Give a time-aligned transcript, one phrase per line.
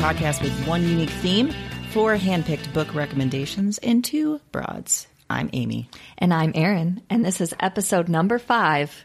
[0.00, 1.52] Podcast with one unique theme,
[1.90, 5.06] four handpicked book recommendations, and two broads.
[5.28, 5.88] I'm Amy.
[6.18, 9.04] And I'm Erin, and this is episode number five.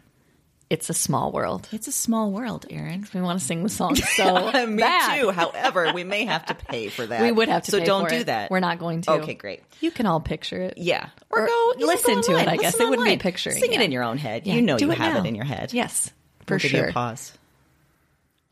[0.69, 1.67] It's a small world.
[1.71, 3.05] It's a small world, Erin.
[3.13, 5.19] We want to sing the song so Me bad.
[5.19, 5.29] too.
[5.31, 7.21] However, we may have to pay for that.
[7.21, 7.71] We would have to.
[7.71, 8.25] So don't do it.
[8.27, 8.49] that.
[8.49, 9.11] We're not going to.
[9.11, 9.61] Okay, great.
[9.81, 10.77] You can all picture it.
[10.77, 12.47] Yeah, Or go listen go to it.
[12.47, 12.73] I guess.
[12.73, 14.47] Listen It wouldn't be picturing Sing it in your own head.
[14.47, 15.19] Yeah, you know do you it have now.
[15.19, 15.71] it in your head.
[15.73, 16.11] Yes,
[16.47, 16.91] for We'll sure.
[16.91, 17.37] pause.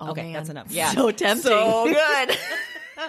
[0.07, 0.33] Oh, okay, man.
[0.33, 0.67] that's enough.
[0.71, 1.41] Yeah, so tempting.
[1.51, 2.37] So good.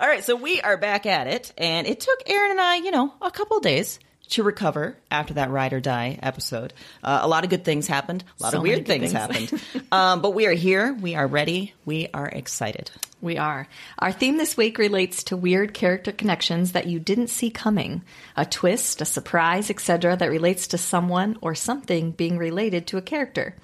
[0.00, 2.90] All right, so we are back at it, and it took Erin and I, you
[2.90, 3.98] know, a couple days
[4.30, 6.72] to recover after that ride or die episode.
[7.02, 8.24] Uh, a lot of good things happened.
[8.40, 9.50] A lot So of weird things, things.
[9.50, 9.86] happened.
[9.92, 10.92] um, but we are here.
[10.94, 11.74] We are ready.
[11.84, 12.90] We are excited.
[13.20, 13.68] We are.
[13.98, 18.02] Our theme this week relates to weird character connections that you didn't see coming.
[18.36, 20.16] A twist, a surprise, etc.
[20.16, 23.54] that relates to someone or something being related to a character.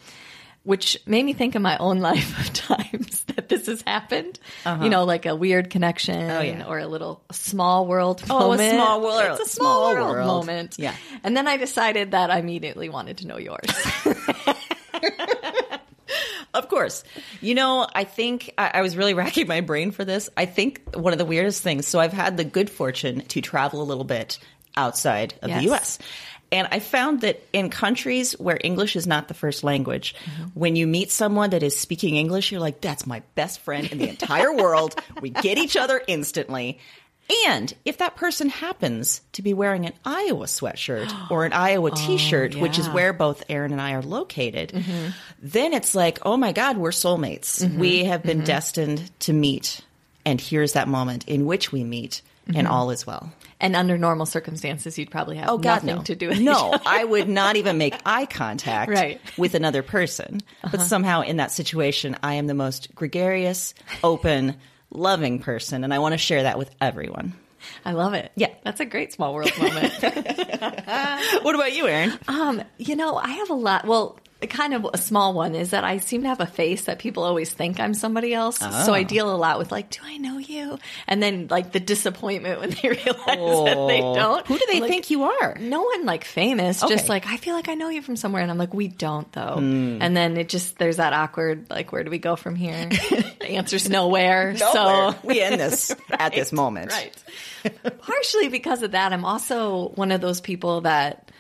[0.63, 4.39] Which made me think of my own life of times that this has happened.
[4.67, 4.85] Uh-huh.
[4.85, 6.67] You know, like a weird connection Oh, yeah.
[6.67, 8.75] or a little small world Oh, a moment.
[8.75, 10.27] small world- It's a small, small world, world.
[10.27, 10.77] moment.
[10.79, 10.95] Yeah.
[11.25, 13.65] And then I decided that I immediately wanted to know yours.
[16.53, 17.05] Of course.
[17.41, 20.29] You know, I think I, I was really racking my brain for this.
[20.37, 21.87] I think one of the weirdest things.
[21.87, 24.39] So I've had the good fortune to travel a little bit
[24.77, 25.59] outside of Yes.
[25.59, 25.99] the U.S.
[26.53, 30.15] And I found that in countries where English is not the first language,
[30.55, 33.99] when you meet someone that is speaking English, you're like, that's my best friend in
[33.99, 35.01] the entire world.
[35.21, 36.81] We get each other instantly.
[37.47, 41.95] And if that person happens to be wearing an Iowa sweatshirt or an Iowa oh,
[41.95, 45.11] t shirt, which is where both Erin and I are located, mm-hmm.
[45.41, 47.63] then it's like, oh my God, we're soulmates.
[47.63, 47.79] Mm-hmm.
[47.79, 48.47] We have been mm-hmm.
[48.47, 49.83] destined to meet.
[50.25, 52.21] And here's that moment in which we meet,
[52.55, 53.33] and all is well.
[53.61, 56.03] And under normal circumstances, you'd probably have Oh God, nothing no.
[56.03, 56.75] to do with no.
[56.87, 59.17] I would not even make eye contact Right.
[59.17, 59.33] Uh-huh.
[59.37, 60.41] with another person.
[60.71, 64.57] But somehow in that situation, I am the most gregarious, open,
[64.91, 67.35] loving person, and I want to share that with everyone.
[67.85, 68.33] I love it.
[68.37, 68.49] Yeah.
[68.65, 69.93] That's a great small world moment.
[71.43, 72.19] What about you, Erin?
[72.29, 73.87] um, you know, I have a lot.
[73.87, 74.19] Well,
[74.49, 77.25] kind of a small one is that I seem to have a face that people
[77.25, 78.57] always think I'm somebody else.
[78.59, 78.93] So Oh.
[78.95, 80.79] I deal a lot with like, do I know you?
[81.07, 84.47] And then like the disappointment when they realize that they don't.
[84.47, 85.57] Who do they like, think you are?
[85.61, 86.95] No one like famous, Okay.
[86.95, 89.31] just like I feel like I know you from somewhere, and I'm like, we don't
[89.33, 89.57] though.
[89.59, 89.99] Hmm.
[90.01, 92.87] And then it just there's that awkward like, where do we go from here?
[92.89, 94.53] the answer's nowhere.
[94.59, 94.73] Nowhere.
[94.73, 96.93] So we end this at this moment.
[96.93, 97.15] Right.
[98.01, 101.31] Partially because of that, I'm also one of those people that,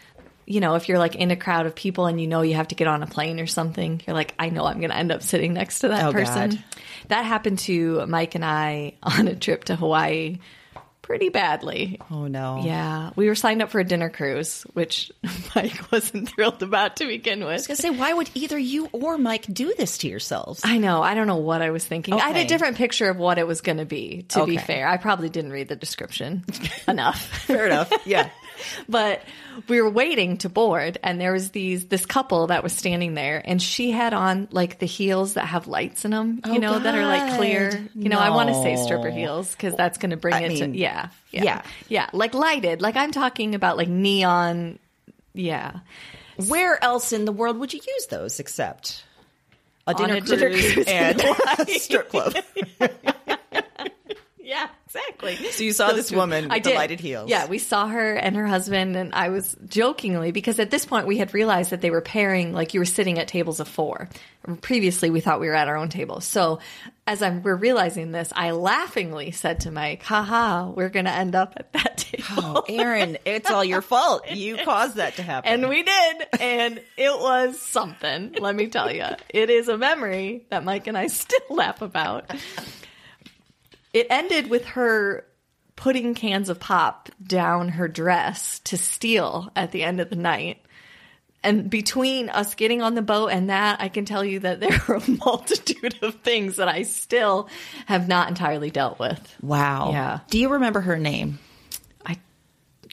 [0.50, 2.68] you know, if you're like in a crowd of people and you know you have
[2.68, 5.12] to get on a plane or something, you're like, I know I'm going to end
[5.12, 6.50] up sitting next to that Oh, person.
[6.50, 6.64] God.
[7.08, 10.38] That happened to Mike and I on a trip to Hawaii
[11.02, 11.98] pretty badly.
[12.08, 12.62] Oh no.
[12.64, 15.10] Yeah, we were signed up for a dinner cruise, which
[15.56, 17.48] Mike wasn't thrilled about to begin with.
[17.48, 20.60] I was gonna say, why would either you or Mike do this to yourselves?
[20.62, 21.02] I know.
[21.02, 22.14] I don't know what I was thinking.
[22.14, 24.24] I had a different picture of what it was going to be.
[24.28, 26.44] To be fair, I probably didn't read the description
[26.88, 27.20] enough.
[27.46, 27.92] Fair enough.
[28.06, 28.30] Yeah.
[28.88, 29.22] but
[29.68, 33.42] we were waiting to board and there was these this couple that was standing there
[33.44, 36.78] and she had on like the heels that have lights in them you Oh, know
[36.78, 37.70] that are like clear.
[37.70, 37.88] God.
[37.94, 40.48] you know i want to say stripper heels because that's going to bring I it
[40.48, 41.44] mean, to yeah, yeah.
[41.44, 41.62] yeah.
[41.88, 42.80] yeah like lighted.
[42.82, 44.78] Like i'm talking about like neon.
[45.34, 45.80] Yeah.
[46.48, 49.04] Where else in the world would you use those except
[49.86, 51.20] a dinner, a dinner cruise, cruise and
[51.58, 52.34] a strip club?
[55.22, 55.46] Exactly.
[55.60, 56.74] So you saw this two- woman with I the did.
[56.76, 57.28] lighted heels.
[57.28, 61.06] Yeah, we saw her and her husband, and I was jokingly because at this point
[61.06, 64.08] we had realized that they were pairing like you were sitting at tables of four.
[64.62, 66.20] Previously, we thought we were at our own table.
[66.22, 66.60] So
[67.06, 71.34] as I'm we're realizing this, I laughingly said to Mike, "Haha, we're going to end
[71.34, 74.30] up at that table." Oh, Erin, it's all your fault.
[74.30, 75.52] You caused that to happen.
[75.52, 78.36] And we did, and it was something.
[78.40, 82.30] Let me tell you, it is a memory that Mike and I still laugh about.
[83.92, 85.26] It ended with her
[85.76, 90.62] putting cans of pop down her dress to steal at the end of the night.
[91.42, 94.78] And between us getting on the boat and that, I can tell you that there
[94.88, 97.48] are a multitude of things that I still
[97.86, 99.36] have not entirely dealt with.
[99.40, 99.90] wow.
[99.92, 100.18] Yeah.
[100.28, 101.38] Do you remember her name?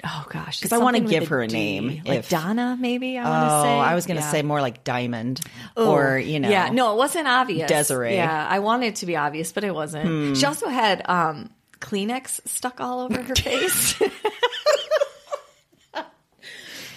[0.03, 1.53] I, gosh, because I wanna give a her a D.
[1.53, 3.17] name like if- Donna, maybe.
[3.17, 3.69] I want to Oh, say.
[3.69, 4.31] I was going to Yeah.
[4.31, 5.41] say more like Diamond
[5.75, 6.49] Oh, or, you know.
[6.49, 7.67] Yeah, no, it wasn't obvious.
[7.67, 8.09] Desiree.
[8.11, 8.15] Hmm.
[8.15, 10.38] Yeah, I wanted it to be obvious, but it wasn't.
[10.38, 11.49] She also had um,
[11.79, 13.99] Kleenex stuck all over her face.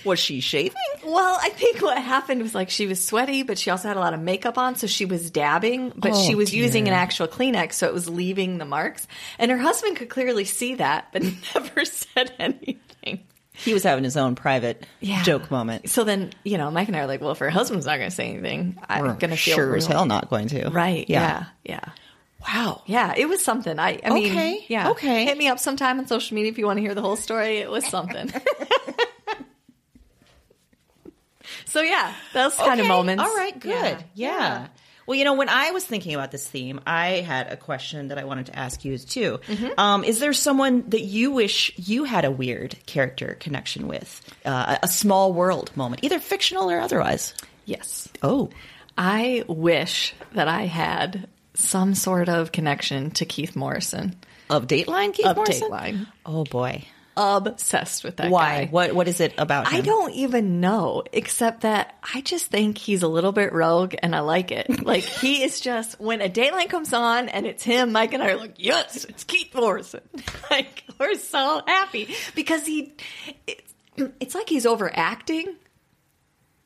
[0.03, 0.73] Was she shaving?
[1.05, 4.01] well, I think what happened was like she was sweaty, but she also had a
[4.01, 7.29] lot of makeup on, so she was dabbing, but Oh, she was using an actual
[7.29, 9.07] Kleenex, so it was leaving the marks.
[9.39, 11.23] And her husband could clearly see that, but
[11.55, 12.81] never said anything.
[13.65, 15.23] He was having his own private Yeah.
[15.23, 15.91] joke moment.
[15.91, 18.11] So then, you know, Mike and I are like, well, if her husband's not going
[18.11, 20.71] to say anything, I'm going to feel sure as hell not going to.
[20.71, 21.09] Right.
[21.09, 21.45] Yeah.
[21.65, 21.81] Yeah.
[22.47, 22.83] Wow.
[22.87, 23.79] Yeah, it was something.
[23.79, 24.91] I, I mean, Okay, yeah.
[24.93, 25.27] okay.
[25.27, 27.59] Hit me up sometime on social media if you want to hear the whole story.
[27.59, 28.33] It was something.
[31.67, 33.23] so yeah, those kind of moments.
[33.23, 34.03] All right, good.
[34.15, 34.69] Yeah.
[35.11, 38.19] Well, you know, when I was thinking about this theme, I had a question that
[38.19, 39.41] I wanted to ask you too.
[39.45, 39.71] Mm-hmm.
[39.77, 44.23] Um, is there someone that you wish you had a weird character connection with?
[44.45, 47.35] Uh, a small world moment, either fictional or otherwise?
[47.65, 48.09] Yes.
[48.23, 48.51] Oh,
[48.97, 54.15] I wish that I had some sort of connection to Keith Morrison.
[54.49, 55.71] of Dateline, Keith Of Morrison?
[55.73, 56.07] Dateline.
[56.25, 56.85] Oh boy.
[57.21, 58.65] Obsessed with that Why?
[58.65, 58.71] guy.
[58.71, 59.79] What What is it about him?
[59.79, 64.15] I don't even know, except that I just think he's a little bit rogue and
[64.15, 64.67] I like it.
[64.91, 68.31] Like, he is just, when a Dateline comes on and it's him, Mike and I
[68.31, 70.01] are like, yes, it's Keith Morrison.
[70.51, 72.95] like, we're so happy because he,
[73.47, 73.75] it's,
[74.19, 75.55] it's like he's overacting,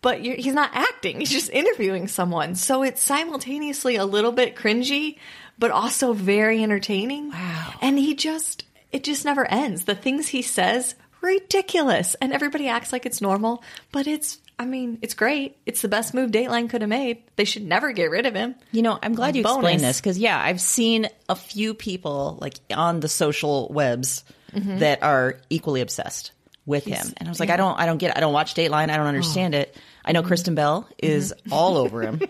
[0.00, 1.18] but you're, he's not acting.
[1.18, 2.54] He's just interviewing someone.
[2.54, 5.18] So it's simultaneously a little bit cringy,
[5.58, 7.30] but also very entertaining.
[7.30, 7.74] Wow.
[7.82, 8.64] And he just,
[8.94, 9.84] it just never ends.
[9.84, 12.14] The things he says, ridiculous.
[12.16, 13.62] And everybody acts like it's normal,
[13.92, 15.56] but it's, I mean, it's great.
[15.66, 17.22] It's the best move Dateline could have made.
[17.36, 18.54] They should never get rid of him.
[18.72, 19.56] You know, I'm glad you Bonus.
[19.58, 24.24] explained this because yeah, I've seen a few people like on the social webs
[24.54, 24.78] Mm-hmm.
[24.78, 26.30] that are equally obsessed
[26.64, 28.16] with him, and I was like, I don't, I don't get, it.
[28.16, 29.58] I don't watch Dateline, I don't understand Oh.
[29.58, 29.76] it.
[30.04, 30.28] I know Mm-hmm.
[30.28, 32.20] Kristen Bell is all over him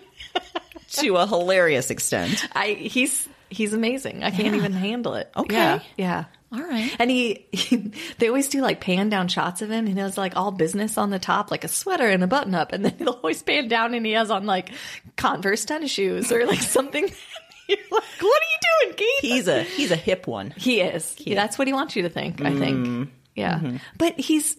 [0.93, 2.43] to a hilarious extent.
[2.55, 4.23] I, he's, he's amazing.
[4.23, 5.29] I can't even handle it.
[5.37, 5.53] Okay.
[5.53, 5.79] Yeah.
[5.97, 6.23] yeah.
[6.55, 6.95] All right.
[6.99, 10.17] And he, he, they always do like pan down shots of him, and he has
[10.17, 12.95] like all business on the top, like a sweater and a button up, and then
[12.99, 14.71] they'll always pan down, and he has on like
[15.15, 17.09] Converse tennis shoes or like something.
[17.67, 19.21] You're like, what are you doing, Keith?
[19.21, 20.51] He's a he's a hip one.
[20.55, 21.15] he is.
[21.25, 22.41] That's what he wants you to think.
[22.41, 22.77] I think.
[22.77, 23.03] Mm-hmm.
[23.35, 23.77] Yeah, mm-hmm.
[23.97, 24.57] but he's.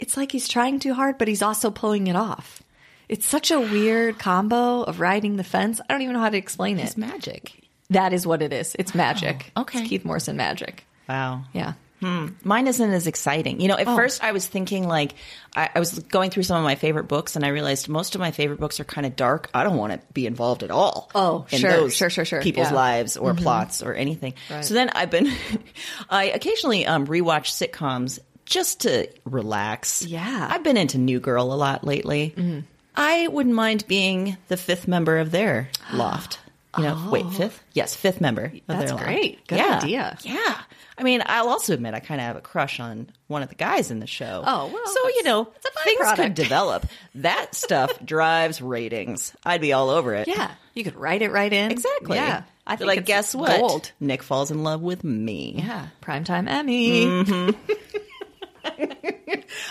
[0.00, 2.62] It's like he's trying too hard, but he's also pulling it off.
[3.10, 5.78] It's such a weird combo of riding the fence.
[5.78, 6.84] I don't even know how to explain it.
[6.84, 7.60] It's magic.
[7.90, 8.76] That is what it is.
[8.78, 9.50] It's magic.
[9.56, 9.80] Oh, okay.
[9.80, 10.86] It's Keith Morrison magic.
[11.10, 11.42] Wow.
[11.52, 11.72] Yeah.
[12.02, 13.60] Mine isn't as exciting.
[13.60, 13.94] You know, at Oh.
[13.94, 15.14] first I was thinking like
[15.54, 18.20] I, I was going through some of my favorite books, and I realized most of
[18.22, 19.50] my favorite books are kind of dark.
[19.52, 21.10] I don't want to be involved at all.
[21.14, 22.40] Oh, in sure, those sure, sure, sure.
[22.40, 22.68] People's Yeah.
[22.68, 22.76] Mm-hmm.
[22.76, 24.32] lives or plots or anything.
[24.62, 25.30] So then I've been,
[26.08, 30.02] I occasionally um, rewatch sitcoms just to relax.
[30.06, 30.24] Yeah.
[30.26, 30.52] Mm-hmm.
[30.54, 32.64] I've been into New Girl a lot lately.
[32.96, 36.38] I wouldn't mind being the fifth member of their loft.
[36.78, 37.62] You know, wait, fifth?
[37.72, 38.44] Yes, fifth member.
[38.44, 38.60] of Oh.
[38.68, 39.04] That's their line.
[39.04, 39.46] great.
[39.48, 39.80] Good yeah.
[39.82, 40.18] idea.
[40.22, 40.56] Yeah.
[40.96, 43.54] I mean, I'll also admit I kind of have a crush on one of the
[43.56, 44.44] guys in the show.
[44.46, 45.44] Oh, well, so you know,
[45.84, 46.86] things could develop.
[47.16, 49.34] That stuff drives ratings.
[49.44, 50.28] I'd be all over it.
[50.28, 51.70] Yeah, you could write it right in.
[51.72, 52.16] exactly.
[52.18, 53.58] Yeah, I think like, guess what?
[53.58, 53.90] Gold.
[53.98, 55.54] Nick falls in love with me.
[55.58, 57.06] Yeah, primetime Emmy.
[57.06, 57.56] Mm.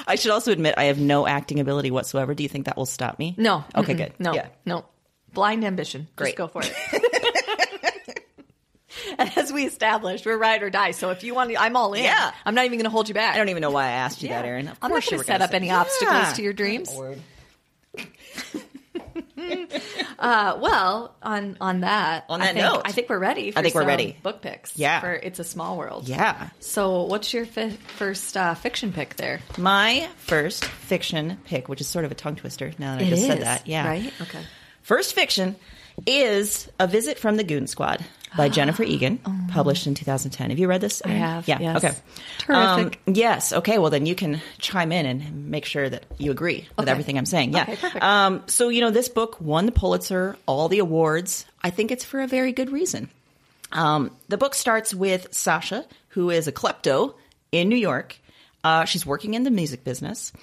[0.07, 2.33] I should also admit I have no acting ability whatsoever.
[2.33, 3.35] Do you think that will stop me?
[3.37, 3.63] No.
[3.75, 3.97] Okay, Mm-mm.
[3.97, 4.13] good.
[4.19, 4.33] No.
[4.33, 4.47] Yeah.
[4.65, 4.85] No.
[5.33, 6.07] Blind ambition.
[6.15, 6.36] Great.
[6.36, 6.74] Just go for it.
[9.17, 10.91] and as we established, we're ride or die.
[10.91, 12.03] So if you want to, I'm all in.
[12.03, 12.31] Yeah.
[12.45, 13.36] I'm not even going to hold you back.
[13.36, 14.67] I don't even know why I asked you that, Erin.
[14.67, 15.79] Of I'm not going to set up say- any Yeah.
[15.81, 16.89] obstacles to your dreams.
[20.19, 22.81] uh, well, on on that, On I that think, note.
[22.86, 23.51] I think we're ready.
[23.51, 24.17] For I think we're ready.
[24.21, 24.77] Book picks.
[24.77, 25.00] Yeah.
[25.01, 26.07] For it's a small world.
[26.07, 26.50] Yeah.
[26.59, 29.39] So, what's your fi- first uh, fiction pick there?
[29.57, 33.09] My first fiction pick, which is sort of a tongue twister now that I It
[33.09, 33.67] just said that.
[33.67, 33.88] Yeah.
[33.88, 34.13] right?
[34.21, 34.41] Okay.
[34.89, 35.55] First fiction
[36.08, 38.03] is A Visit from the Goon Squad
[38.36, 39.19] by Jennifer Egan,
[39.51, 40.50] published in 2010.
[40.50, 41.03] Have you read this?
[41.05, 41.10] Oh.
[41.12, 41.60] I have, Yeah.
[41.60, 41.75] yes.
[41.77, 41.96] Okay.
[42.39, 43.00] Terrific.
[43.08, 43.53] Um, yes.
[43.53, 43.77] Okay.
[43.77, 46.91] Well, then you can chime in and make sure that you agree with Okay.
[46.91, 47.53] everything I'm saying.
[47.53, 47.62] Yeah.
[47.62, 48.03] Okay, perfect.
[48.03, 51.46] Um, so, you know, this book won the Pulitzer, all the awards.
[51.63, 53.12] I think it's for a very good reason.
[53.72, 57.13] Um, the book starts with Sasha, who is a klepto
[57.51, 58.17] in New York.
[58.63, 60.34] Uh, she's working in the music business.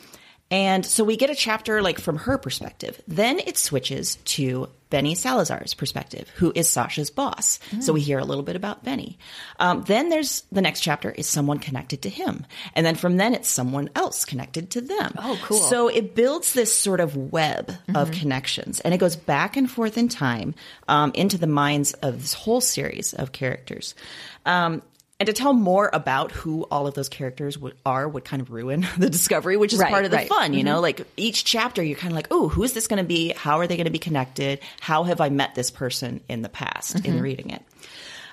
[0.51, 3.01] And so we get a chapter like from her perspective.
[3.09, 7.59] Then it switches to Benny Salazar's perspective, who is Sasha's boss.
[7.81, 9.19] So we hear a little bit about Benny.
[9.59, 12.47] Um, then there's the next chapter is someone connected to him.
[12.75, 15.15] And then from then it's someone else connected to them.
[15.19, 15.59] Oh, cool.
[15.59, 19.99] So it builds this sort of web of connections and it goes back and forth
[19.99, 20.55] in time
[20.87, 23.97] um, into the minds of this whole series of characters.
[24.45, 24.83] Um,
[25.19, 28.51] and to tell more about who all of those characters would, are would kind of
[28.51, 30.29] ruin the discovery, which is Right, part of the right.
[30.29, 30.35] Mm-hmm.
[30.35, 30.81] fun, you know?
[30.81, 33.31] Like each chapter, you're kind of like, oh, who is this going to be?
[33.37, 34.61] How are they going to be connected?
[34.81, 37.07] How have I met this person in the past Mm-hmm.
[37.17, 37.63] in reading it?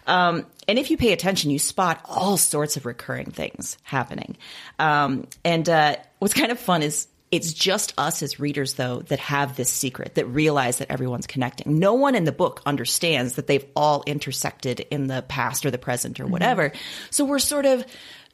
[0.05, 4.35] Um, and if you pay attention, you spot all sorts of recurring things happening.
[4.77, 9.17] Um, and uh, what's kind of fun is it's just us as readers, though, that
[9.17, 11.79] have this secret, that realize that everyone's connecting.
[11.79, 15.79] No one in the book understands that they've all intersected in the past or the
[15.79, 16.33] present or mm-hmm.
[16.33, 16.71] whatever.
[17.09, 17.87] So we're sort of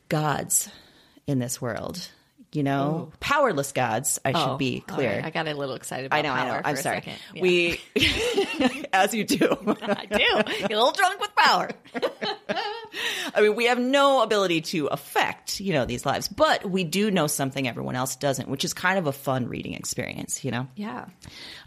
[0.10, 0.68] gods
[1.28, 2.10] in this world.
[2.52, 4.20] You know, powerless gods.
[4.26, 5.12] I should Oh, be clear.
[5.18, 5.26] right.
[5.26, 6.08] I got a little excited.
[6.08, 6.62] About I know, I know.
[6.66, 7.04] I'm sorry.
[7.36, 7.42] Yeah.
[7.44, 7.80] We,
[8.94, 9.56] as you do.
[9.82, 10.18] I do.
[10.20, 11.70] You're a little drunk with power.
[13.36, 17.12] I mean, we have no ability to affect, you know, these lives, but we do
[17.12, 20.68] know something everyone else doesn't, which is kind of a fun reading experience, you know?
[20.76, 21.06] Yeah.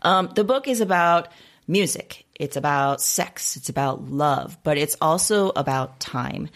[0.02, 1.28] Um, the book is about
[1.68, 2.24] music.
[2.34, 3.56] It's about sex.
[3.56, 6.48] It's about love, but it's also about time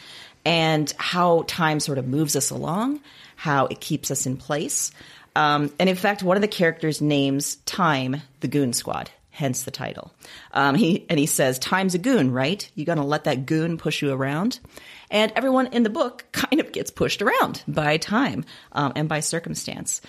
[0.45, 3.01] and how time sort of moves us along,
[3.37, 4.91] how it keeps us in place.
[5.37, 9.71] Um, and in fact, one of the characters names time the Goon Squad, hence the
[9.71, 10.13] title.
[10.53, 12.69] Um, he and he says, "Time's a goon, right?
[12.75, 14.59] You gonna let that goon push you around?"
[15.11, 19.21] And everyone in the book kind of gets pushed around by time um, and by
[19.21, 20.01] circumstance.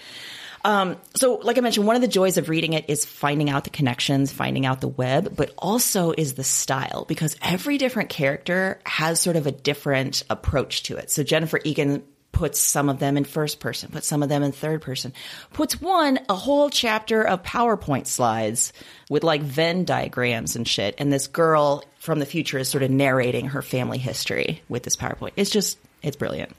[0.64, 3.64] Um, so, like I mentioned, one of the joys of reading it is finding out
[3.64, 8.80] the connections, finding out the web, but also is the style because every different character
[8.86, 11.12] has sort of a different approach to it.
[11.12, 12.04] So, Jennifer Egan
[12.38, 15.12] puts some of them in first person, puts some of them in third person,
[15.54, 18.74] puts one a whole chapter of PowerPoint slides
[19.10, 20.94] with like Venn diagrams and shit.
[21.00, 24.96] And this girl from the future is sort of narrating her family history with this
[24.96, 25.32] PowerPoint.
[25.36, 26.56] It's just, it's brilliant.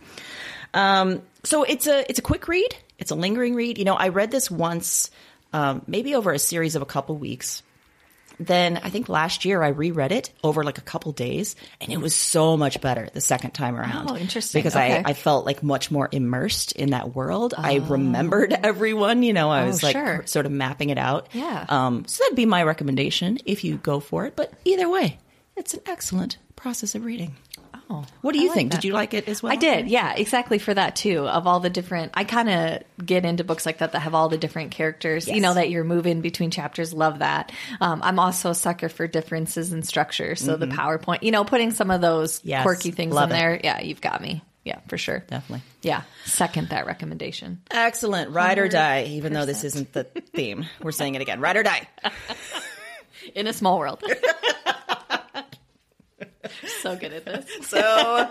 [0.75, 2.75] Um, so it's a it's a quick read.
[2.99, 3.79] It's a lingering read.
[3.79, 5.13] You know, I read this once,
[5.53, 7.63] um, maybe over a series of a couple weeks.
[8.41, 12.01] Then I think last year I reread it over like a couple days, and it
[12.01, 14.11] was so much better the second time around.
[14.11, 14.61] Oh, interesting.
[14.61, 15.03] Because Okay.
[15.05, 17.55] I, I felt like much more immersed in that world.
[17.59, 19.23] I remembered everyone.
[19.23, 20.23] You know, I Oh, was like sure.
[20.27, 21.29] sort of mapping it out.
[21.33, 21.67] Yeah.
[21.69, 24.37] Um, so that'd be my recommendation if you go for it.
[24.37, 25.19] But either way,
[25.57, 27.35] it's an excellent process of reading.
[27.91, 28.73] Oh, What do you like think?
[28.73, 28.83] that.
[28.83, 29.51] Did you like it as well?
[29.51, 31.27] I did, yeah, exactly for that too.
[31.27, 34.29] Of all the different, I kind of get into books like that that have all
[34.29, 35.27] the different characters.
[35.27, 36.93] You know that you're moving between chapters.
[36.93, 37.51] Love that.
[37.81, 40.37] Um, I'm also a sucker for differences in structure.
[40.37, 42.49] So the PowerPoint, you know, putting some of those Mm-hmm.
[42.49, 43.39] Yes, quirky things love in it.
[43.39, 43.61] there.
[43.65, 44.43] Yeah, you've got me.
[44.65, 45.21] Yeah, for sure.
[45.21, 45.63] Definitely.
[45.81, 47.63] Yeah, second that recommendation.
[47.71, 48.33] Excellent.
[48.33, 50.67] Ride or die, even though this isn't the theme.
[50.83, 51.41] We're saying it again.
[51.41, 51.89] Ride or die.
[53.35, 54.03] In a small world.
[56.83, 57.47] so good at this.
[57.69, 58.31] So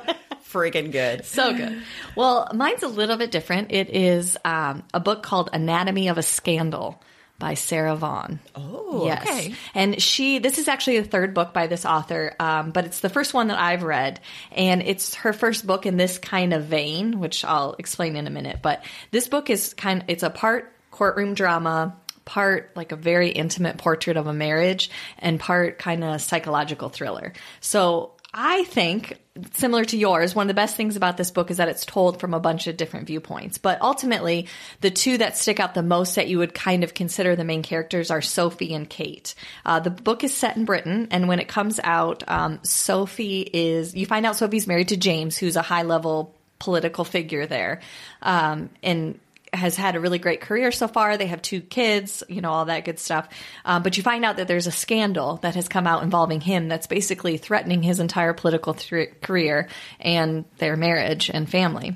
[0.52, 1.26] freaking good.
[1.26, 1.82] So good.
[2.16, 3.72] Well, mine's a little bit different.
[3.72, 7.02] It is um, a book called Anatomy of a Scandal
[7.40, 8.40] by Sarah Vaughan.
[8.56, 9.22] Oh, yes.
[9.22, 9.56] okay.
[9.76, 13.10] And she, this is actually the third book by this author, um, but it's the
[13.10, 14.20] first one that I've read.
[14.52, 18.32] And it's her first book in this kind of vein, which I'll explain in a
[18.32, 18.60] minute.
[18.62, 21.96] But this book is kind it's a part courtroom drama,
[22.28, 27.34] part like a very intimate portrait of a marriage and part kind of psychological thriller.
[27.62, 29.18] So I think
[29.54, 32.20] similar to yours, one of the best things about this book is that it's told
[32.20, 33.58] from a bunch of different viewpoints.
[33.58, 34.48] But ultimately,
[34.82, 37.64] the two that stick out the most that you would kind of consider the main
[37.64, 39.34] characters are Sophie and Kate.
[39.66, 43.96] Uh, the book is set in Britain, and when it comes out, um, Sophie is,
[43.96, 47.82] you find out Sophie's married to James, who's a high level political figure there.
[48.22, 49.20] Um, and
[49.54, 51.18] has had a really great career so far.
[51.18, 53.30] They have two kids, you know, all that good stuff.
[53.66, 56.68] Um, but you find out that there's a scandal that has come out involving him
[56.68, 59.68] that's basically threatening his entire political th- career
[60.00, 61.96] and their marriage and family.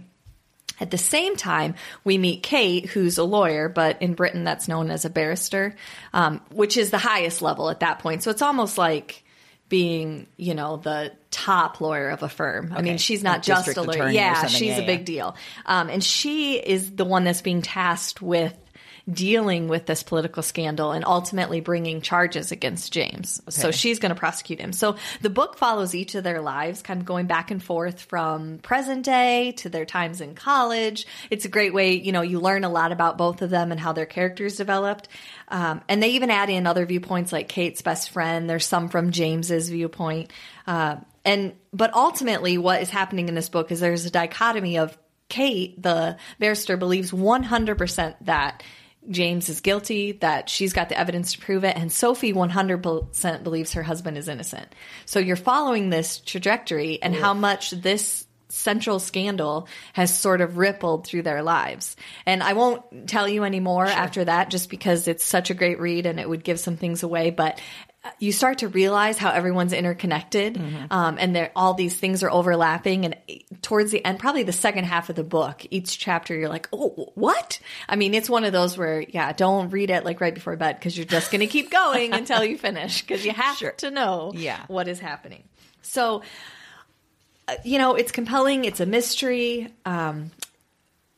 [0.79, 4.89] At the same time, we meet Kate, who's a lawyer, but in Britain that's known
[4.89, 5.75] as a barrister,
[6.11, 8.23] um, which is the highest level at that point.
[8.23, 9.23] So it's almost like
[9.69, 12.73] being, you know, the top lawyer of a firm.
[12.75, 14.09] I mean, she's not Like just a lawyer.
[14.09, 15.35] Yeah, she's Yeah, a big deal.
[15.65, 18.55] Um, and she is the one that's being tasked with
[19.11, 23.41] dealing with this political scandal and ultimately bringing charges against James.
[23.49, 24.73] So she's going to prosecute him.
[24.73, 28.59] So the book follows each of their lives, kind of going back and forth from
[28.59, 31.07] present day to their times in college.
[31.29, 33.79] It's a great way, you know, you learn a lot about both of them and
[33.79, 35.07] how their characters developed.
[35.47, 38.49] Um, and they even add in other viewpoints like Kate's best friend.
[38.49, 40.31] There's some from James's viewpoint.
[40.67, 44.97] Uh, and, but ultimately what is happening in this book is there's a dichotomy of
[45.29, 48.63] Kate, the barrister, believes 100% that
[49.09, 53.73] James is guilty, that she's got the evidence to prove it, and Sophie 100% believes
[53.73, 54.67] her husband is innocent.
[55.05, 61.07] So you're following this trajectory and how much this central scandal has sort of rippled
[61.07, 61.95] through their lives.
[62.25, 65.79] And I won't tell you any more after that just because it's such a great
[65.79, 67.59] read and it would give some things away, but
[68.17, 73.05] you start to realize how everyone's interconnected um, and all these things are overlapping.
[73.05, 73.15] And
[73.61, 77.11] towards the end probably the second half of the book each chapter you're like oh
[77.13, 77.59] what?
[77.87, 80.77] I mean it's one of those where yeah don't read it like right before bed
[80.79, 84.31] because you're just going to keep going until you finish because you have to know
[84.33, 84.63] Yeah.
[84.67, 85.43] what is happening.
[85.83, 86.23] So
[87.47, 90.31] uh, you know it's compelling it's a mystery um,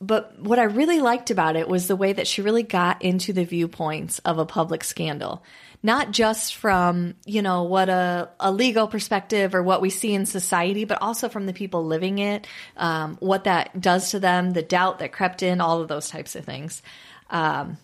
[0.00, 3.32] but what I really liked about it was the way that she really got into
[3.32, 5.42] the viewpoints of a public scandal.
[5.84, 10.24] Not just from, you know, what a, a legal perspective or what we see in
[10.24, 12.46] society, but also from the people living it,
[12.78, 16.34] um, what that does to them, the doubt that crept in, all of those types
[16.34, 16.80] of things.
[17.28, 17.76] Um,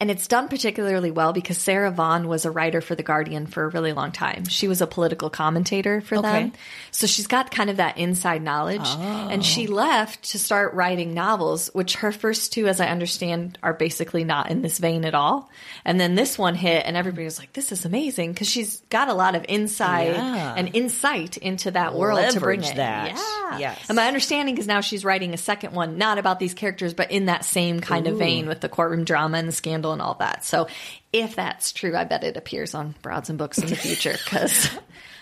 [0.00, 3.62] and it's done particularly well because Sarah Vaughan was a writer for The Guardian for
[3.64, 4.44] a really long time.
[4.44, 6.52] She was a political commentator for them.
[6.90, 8.86] So she's got kind of that inside knowledge.
[8.86, 9.72] And she oh.
[9.72, 14.50] left to start writing novels, which her first two, as I understand, are basically not
[14.50, 15.48] in this vein at all.
[15.84, 19.08] And then this one hit, and everybody was like, this is amazing because she's got
[19.08, 20.54] a lot of insight Yeah.
[20.56, 22.76] and insight into that world to bring Leverage it.
[22.76, 23.16] that.
[23.16, 23.58] Yeah.
[23.58, 23.84] Yes.
[23.88, 27.12] And my understanding is now she's writing a second one, not about these characters, but
[27.12, 30.14] in that same kind of vein with the courtroom drama and the scandal and all
[30.20, 30.44] that.
[30.44, 30.66] So
[31.12, 34.68] if that's true, I bet it appears on Broads and Books in the future because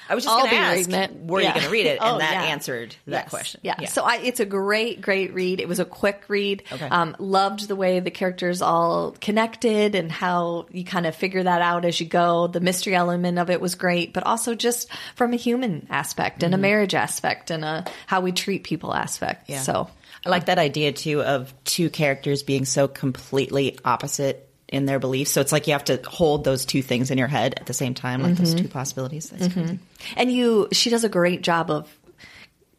[0.08, 1.14] I was just going to be ask, reading it.
[1.24, 1.48] were Yeah.
[1.48, 1.98] you going to read it?
[2.00, 2.42] And Oh, that yeah.
[2.50, 3.30] answered that Yes.
[3.30, 3.60] question.
[3.62, 3.84] Yeah.
[3.86, 5.60] So I, it's a great, great read.
[5.60, 6.64] It was a quick read.
[6.70, 6.86] Okay.
[6.86, 11.62] Um, loved the way the characters all connected and how you kind of figure that
[11.62, 12.46] out as you go.
[12.48, 16.52] The mystery element of it was great, but also just from a human aspect and
[16.54, 19.48] a marriage aspect and a how we treat people aspect.
[19.48, 19.62] Yeah.
[19.62, 19.88] So
[20.26, 25.30] I like that idea too of two characters being so completely opposite in their beliefs.
[25.30, 27.74] So it's like you have to hold those two things in your head at the
[27.74, 28.44] same time, like Mm-hmm.
[28.44, 29.30] those two possibilities.
[29.30, 29.78] That's crazy.
[30.16, 31.94] And you, she does a great job of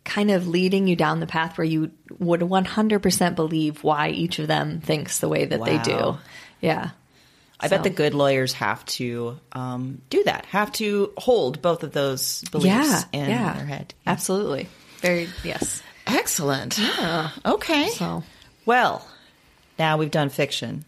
[0.04, 4.48] kind of leading you down the path where you would 100% believe why each of
[4.48, 6.18] them thinks the way that they do.
[6.60, 6.90] Yeah.
[7.60, 11.94] I bet the good lawyers have to um, do that, have to hold both of
[11.94, 13.04] those beliefs Yeah.
[13.14, 13.54] in yeah.
[13.54, 13.94] their head.
[14.06, 14.68] Absolutely.
[14.98, 15.82] Very, yes.
[16.06, 16.78] Excellent.
[17.46, 17.88] Okay.
[17.90, 18.24] So
[18.66, 19.08] Well,
[19.80, 20.84] now we've done fiction.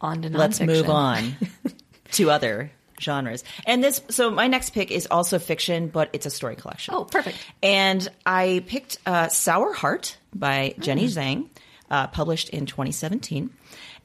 [0.00, 1.36] On to Let's move on
[2.12, 3.44] to other genres.
[3.66, 6.94] And this, so my next pick is also fiction, but it's a story collection.
[6.94, 7.38] Oh, perfect.
[7.62, 11.18] And I picked uh, Sour Heart by Jenny Hmm.
[11.18, 11.48] Zhang,
[11.90, 13.50] uh, published in 2017.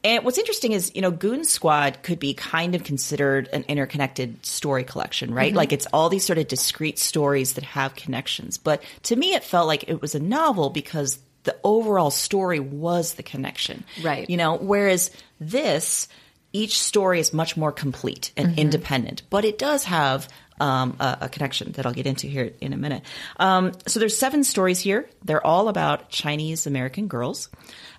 [0.04, 4.46] And what's interesting is, you know, Goon Squad could be kind of considered an interconnected
[4.46, 5.50] story collection, right?
[5.50, 5.58] Mm-hmm.
[5.58, 8.60] Like it's all these sort of discrete stories that have connections.
[8.60, 13.14] But to me, it felt like it was a novel because the overall story was
[13.16, 13.84] the connection.
[14.04, 14.30] Right.
[14.30, 16.08] You know, whereas this,
[16.54, 18.60] each story is much more complete and Mm-hmm.
[18.60, 20.28] independent, but it does have
[20.60, 23.04] um, a, a connection that I'll get into here in a minute.
[23.38, 25.10] Um, so there's seven stories here.
[25.24, 27.50] They're all about Chinese American girls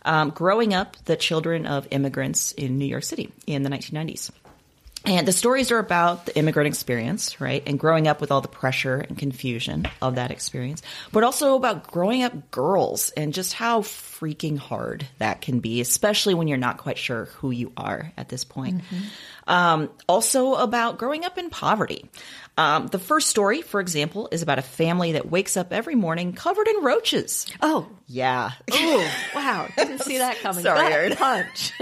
[0.07, 4.31] um, growing up the children of immigrants in New York City in the 1990s.
[5.07, 7.63] And the stories are about the immigrant experience, right?
[7.65, 11.87] And growing up with all the pressure and confusion of that experience, but also about
[11.87, 13.83] growing up girls and just how
[14.21, 18.29] freaking hard that can be, especially when you're not quite sure who you are at
[18.29, 18.83] this point.
[19.47, 22.09] Um, also about growing up in poverty.
[22.59, 26.33] Um, the first story, for example, is about a family that wakes up every morning
[26.33, 27.47] covered in roaches.
[27.61, 28.53] Oh, Yeah.
[28.73, 29.69] oh, wow!
[29.77, 30.63] Didn't see that coming.
[30.65, 31.17] Sorry, Erin.
[31.17, 31.73] punch.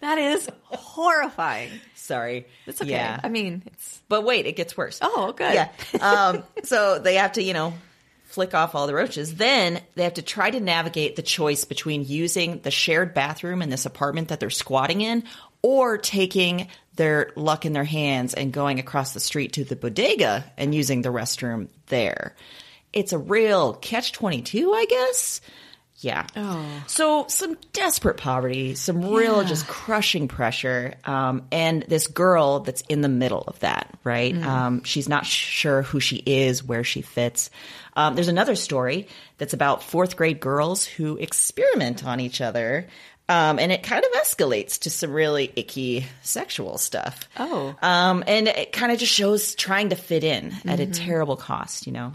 [0.00, 1.70] that is horrifying.
[1.94, 2.46] Sorry.
[2.66, 2.90] It's okay.
[2.90, 3.20] Yeah.
[3.22, 4.98] I mean, it's But wait, it gets worse.
[5.02, 5.54] Oh, good.
[5.54, 5.68] Yeah.
[6.00, 7.74] Um, so they have to, you know,
[8.36, 9.36] flick off all the roaches.
[9.36, 13.70] Then they have to try to navigate the choice between using the shared bathroom in
[13.70, 15.24] this apartment that they're squatting in
[15.62, 20.44] or taking their luck in their hands and going across the street to the bodega
[20.58, 22.34] and using the restroom there.
[22.92, 25.40] It's a real catch 22, I guess.
[26.00, 26.26] Yeah.
[26.36, 26.84] Oh.
[26.88, 33.00] So some desperate poverty, some real just crushing pressure, um, and this girl that's in
[33.00, 34.36] the middle of that, right?
[34.36, 37.50] Um, she's not sure who she is, where she fits.
[37.96, 42.86] Um, there's another story that's about fourth grade girls who experiment on each other.
[43.28, 47.28] Um, and it kind of escalates to some really icky sexual stuff.
[47.36, 47.74] Oh.
[47.82, 51.86] Um, and it kind of just shows trying to fit in at a terrible cost,
[51.88, 52.12] you know?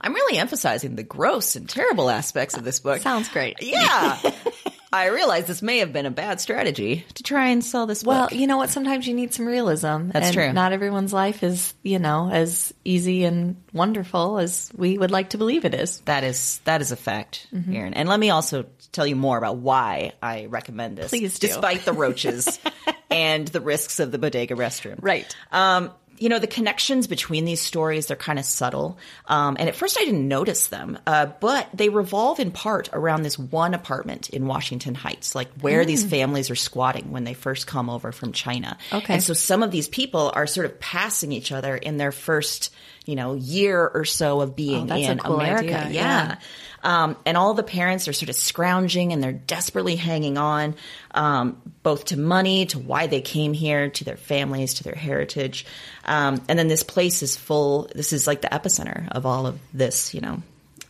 [0.00, 3.00] I'm really emphasizing the gross and terrible aspects of this book.
[3.00, 3.56] sounds great.
[3.60, 4.18] Yeah.
[4.92, 8.28] I realize this may have been a bad strategy to try and sell this Well,
[8.28, 8.38] book.
[8.38, 8.68] you know what?
[8.68, 10.08] Sometimes you need some realism.
[10.10, 10.52] That's and true.
[10.52, 15.38] Not everyone's life is, you know, as easy and wonderful as we would like to
[15.38, 16.00] believe it is.
[16.00, 17.74] That is that is a fact, Mm-hmm.
[17.74, 17.94] Erin.
[17.94, 21.08] And let me also tell you more about why I recommend this.
[21.08, 21.46] Please do.
[21.48, 22.58] Despite the roaches
[23.10, 24.98] and the risks of the bodega restroom.
[25.00, 25.34] Right.
[25.50, 25.90] Um,
[26.22, 28.96] you know, the connections between these stories, they're kind of subtle.
[29.26, 33.22] Um, and at first I didn't notice them, uh, but they revolve in part around
[33.22, 37.66] this one apartment in Washington Heights, like where these families are squatting when they first
[37.66, 38.78] come over from China.
[38.90, 38.98] Mm.
[38.98, 39.14] Okay.
[39.14, 42.72] And so some of these people are sort of passing each other in their first,
[43.04, 45.76] you know, year or so of being Oh, in cool America.
[45.76, 46.26] idea, yeah.
[46.28, 46.36] yeah.
[46.84, 50.74] Um, and all the parents are sort of scrounging and they're desperately hanging on,
[51.12, 55.64] um, both to money, to why they came here, to their families, to their heritage.
[56.04, 59.60] Um, and then this place is full, this is like the epicenter of all of
[59.72, 60.42] this, you know,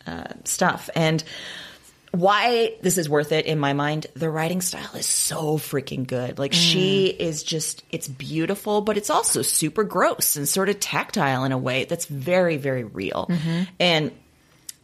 [0.07, 0.88] uh, stuff.
[0.94, 1.22] And
[2.12, 6.38] why this is worth it in my mind, the writing style is so freaking good.
[6.38, 7.20] Like she mm.
[7.20, 11.59] is just, it's beautiful, but it's also super gross and sort of tactile in a
[11.59, 13.27] way that's very, very real.
[13.31, 13.62] Mm-hmm.
[13.81, 14.12] And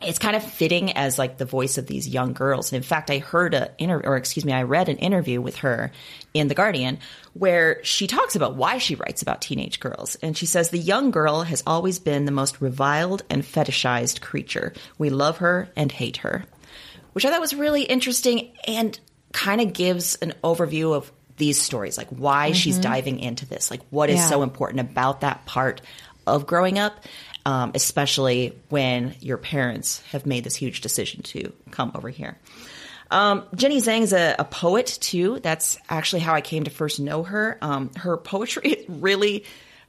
[0.01, 2.73] it's kind of fitting as like the voice of these young girls.
[2.73, 5.57] And in fact, I heard a inter- or excuse me, I read an interview with
[5.57, 5.91] her
[6.33, 6.99] in the Guardian
[7.35, 10.15] where she talks about why she writes about teenage girls.
[10.23, 14.73] And she says the young girl has always been the most reviled and fetishized creature.
[14.99, 16.45] We love her and hate her,
[17.19, 18.97] which I thought was really interesting and
[19.33, 23.81] kind of gives an overview of these stories, like why she's diving into this, like
[23.91, 24.29] what is Yeah.
[24.29, 25.81] so important about that part
[26.29, 27.05] of growing up,
[27.45, 32.39] um, especially when your parents have made this huge decision to come over here.
[33.11, 35.41] Um, Jenny Zhang's a, a poet too.
[35.41, 37.59] That's actually how I came to first know her.
[37.61, 39.43] Um, her poetry is really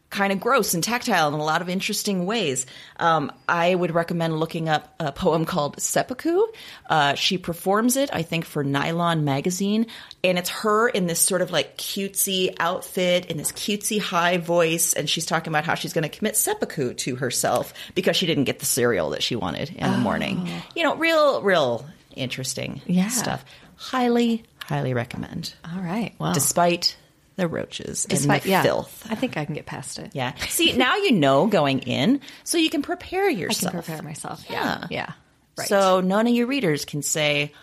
[0.09, 2.65] kind of gross and tactile in a lot of interesting ways.
[2.97, 6.45] Um, I would recommend looking up a poem called Seppuku.
[6.89, 9.85] Uh, she performs it, I think, for Nylon magazine,
[10.23, 14.93] and it's her in this sort of like cutesy outfit in this cutesy high voice,
[14.93, 18.45] and she's talking about how she's going to commit seppuku to herself because she didn't
[18.45, 20.49] get the cereal that she wanted in the morning.
[20.75, 23.09] You know, real, real interesting Yeah.
[23.09, 23.45] stuff.
[23.75, 25.53] Highly, highly recommend.
[25.63, 26.13] All right.
[26.19, 26.95] Well, Despite
[27.39, 29.07] the roaches despite and the yeah, filth.
[29.09, 30.11] I think I can get past it.
[30.13, 30.35] Yeah.
[30.49, 33.71] See, now you know going in, so you can prepare I yourself.
[33.71, 34.45] can prepare myself.
[34.49, 34.79] Yeah.
[34.81, 34.87] Yeah.
[34.89, 35.11] Yeah.
[35.57, 35.67] Right.
[35.67, 37.53] So none of your readers can say,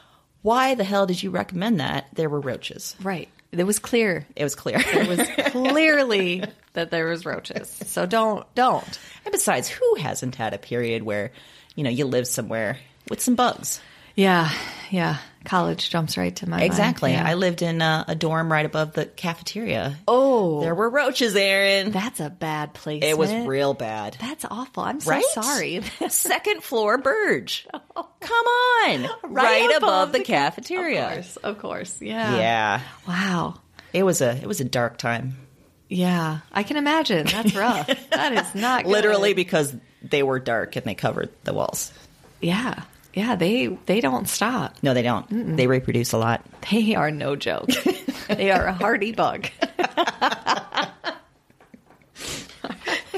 [0.42, 2.06] why the hell did you recommend that?
[2.14, 2.96] There were roaches.
[3.02, 3.28] right.
[3.52, 4.26] It was clear.
[4.34, 4.76] It was clear.
[4.78, 6.42] It was clearly
[6.74, 7.70] that there was roaches.
[7.86, 8.98] So don't don't.
[9.24, 11.30] and besides, who hasn't had a period where,
[11.74, 12.76] you know, you live somewhere
[13.08, 13.80] with some bugs?
[14.16, 14.50] Yeah.
[14.90, 15.18] Yeah.
[15.44, 16.64] College jumps right to my mind.
[16.66, 17.12] Exactly.
[17.12, 17.24] Yeah.
[17.24, 19.96] I lived in a, a dorm right above the cafeteria.
[20.08, 21.92] Oh, There were roaches, Erin.
[21.92, 23.04] that's a bad place.
[23.04, 24.16] It was real bad.
[24.20, 24.82] That's awful.
[24.82, 25.24] I'm so Right?
[25.32, 25.82] sorry.
[26.08, 27.66] Second floor Burge.
[27.98, 28.08] Oh.
[28.20, 29.32] Come on.
[29.32, 31.06] Right, above, the cafeteria.
[31.06, 31.36] Of course.
[31.36, 32.02] Of course.
[32.02, 32.36] Yeah.
[32.36, 32.80] Yeah.
[33.08, 33.54] Wow.
[33.94, 35.36] It was a it was a dark time.
[35.88, 36.40] Yeah.
[36.52, 37.26] I can imagine.
[37.26, 37.86] That's rough.
[38.10, 38.90] that is not good.
[38.90, 41.90] Literally because they were dark and they covered the walls.
[42.42, 42.82] Yeah.
[43.16, 43.34] Yeah.
[43.34, 44.76] They they don't stop.
[44.82, 45.56] No, they don't.
[45.56, 46.44] They reproduce a lot.
[46.70, 47.68] They are no joke.
[48.28, 49.48] they are a hardy bug.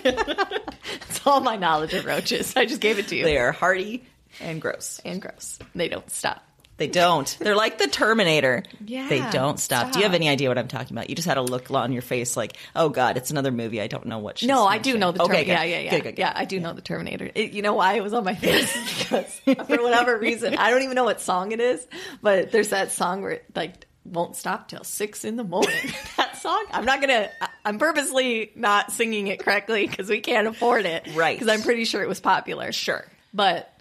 [0.02, 2.56] That's all my knowledge of roaches.
[2.56, 3.24] I just gave it to you.
[3.24, 4.04] They are hardy
[4.40, 5.00] and gross.
[5.04, 5.58] and gross.
[5.74, 6.42] They don't stop.
[6.78, 7.36] They don't.
[7.40, 8.62] They're like the Terminator.
[8.84, 9.92] Yeah, They don't stop.
[9.92, 11.10] Do you have any idea what I'm talking about?
[11.10, 13.80] You just had a look on your face like, oh God, it's another movie.
[13.80, 15.46] I don't know what she's No, I do know the Okay, Terminator.
[15.46, 15.52] good.
[15.52, 15.90] Yeah, yeah, yeah.
[15.90, 16.18] Good, good, good.
[16.20, 17.30] Yeah, I do know the Terminator.
[17.34, 18.72] It, you know why it was on my face?
[19.00, 21.86] because for whatever reason, I don't even know what song it is,
[22.22, 25.74] but there's that song where it like won't stop till six in the morning.
[26.16, 26.64] that song.
[26.70, 27.28] I'm not gonna.
[27.64, 31.08] I'm purposely not singing it correctly because we can't afford it.
[31.14, 31.38] Right.
[31.38, 32.70] Because I'm pretty sure it was popular.
[32.70, 33.04] Sure.
[33.34, 33.74] But.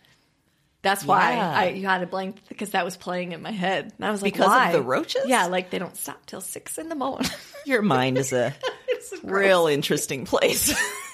[0.83, 1.51] That's why Yeah.
[1.59, 3.91] I you had a blank because that was playing in my head.
[3.97, 5.23] And I was like, Because of the roaches?
[5.25, 7.29] Yeah, like they don't stop till six in the morning.
[7.65, 8.53] Your mind is a
[9.21, 9.23] gross.
[9.23, 10.73] real interesting place.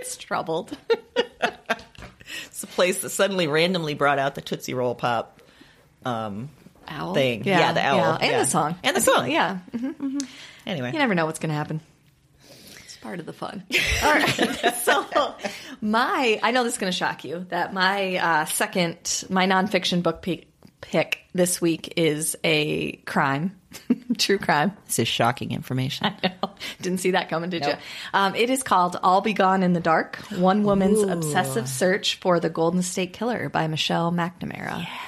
[0.00, 0.76] It's troubled.
[2.46, 5.42] it's a place that suddenly randomly brought out the Tootsie Roll Pop
[6.04, 6.48] um,
[6.86, 7.44] owl thing.
[7.44, 8.14] Yeah, the owl.
[8.14, 8.38] and Yeah.
[8.38, 9.30] the song, And the song.
[9.30, 10.24] Yeah, Mhm.
[10.66, 10.92] Anyway.
[10.92, 11.80] you never know what's going to happen.
[13.00, 13.62] Part of the fun.
[14.02, 14.74] All right.
[14.82, 15.34] so
[15.80, 20.02] my, I know this is going to shock you that my uh, second, my nonfiction
[20.02, 20.48] book pick,
[20.80, 23.56] pick this week is a crime,
[24.18, 24.76] true crime.
[24.86, 26.06] This is shocking information.
[26.06, 26.50] I know.
[26.82, 27.74] Didn't see that coming, did you?
[28.12, 32.40] Um, it is called I'll Be Gone in the Dark One Woman's Obsessive Search for
[32.40, 34.80] the Golden State Killer by Michelle McNamara.
[34.80, 35.07] Yes.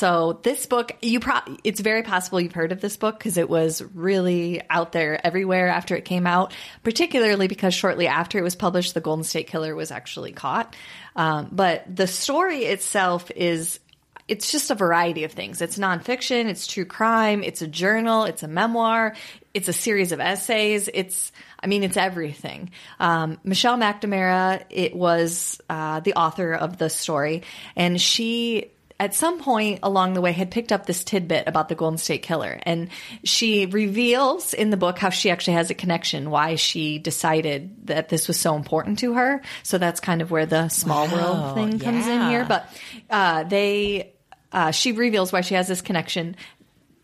[0.00, 3.50] So this book, you pro- it's very possible you've heard of this book because it
[3.50, 8.54] was really out there everywhere after it came out, particularly because shortly after it was
[8.54, 10.74] published, the Golden State Killer was actually caught.
[11.16, 13.78] Um, but the story itself is
[14.26, 15.60] it's just a variety of things.
[15.60, 19.14] It's nonfiction, it's true crime, it's a journal, it's a memoir,
[19.52, 20.88] it's a series of essays.
[20.94, 21.30] It's,
[21.62, 22.70] I mean, it's everything.
[23.00, 27.42] Um, Michelle McNamara, it was uh, the author of the story,
[27.76, 31.74] and she at some point along the way had picked up this tidbit about the
[31.74, 32.60] Golden State Killer.
[32.64, 32.90] And
[33.24, 38.10] she reveals in the book how she actually has a connection, why she decided that
[38.10, 39.40] this was so important to her.
[39.62, 42.44] So that's kind of where the small world thing comes in here.
[42.44, 42.68] But
[43.08, 44.12] uh, they,
[44.52, 46.36] uh, she reveals why she has this connection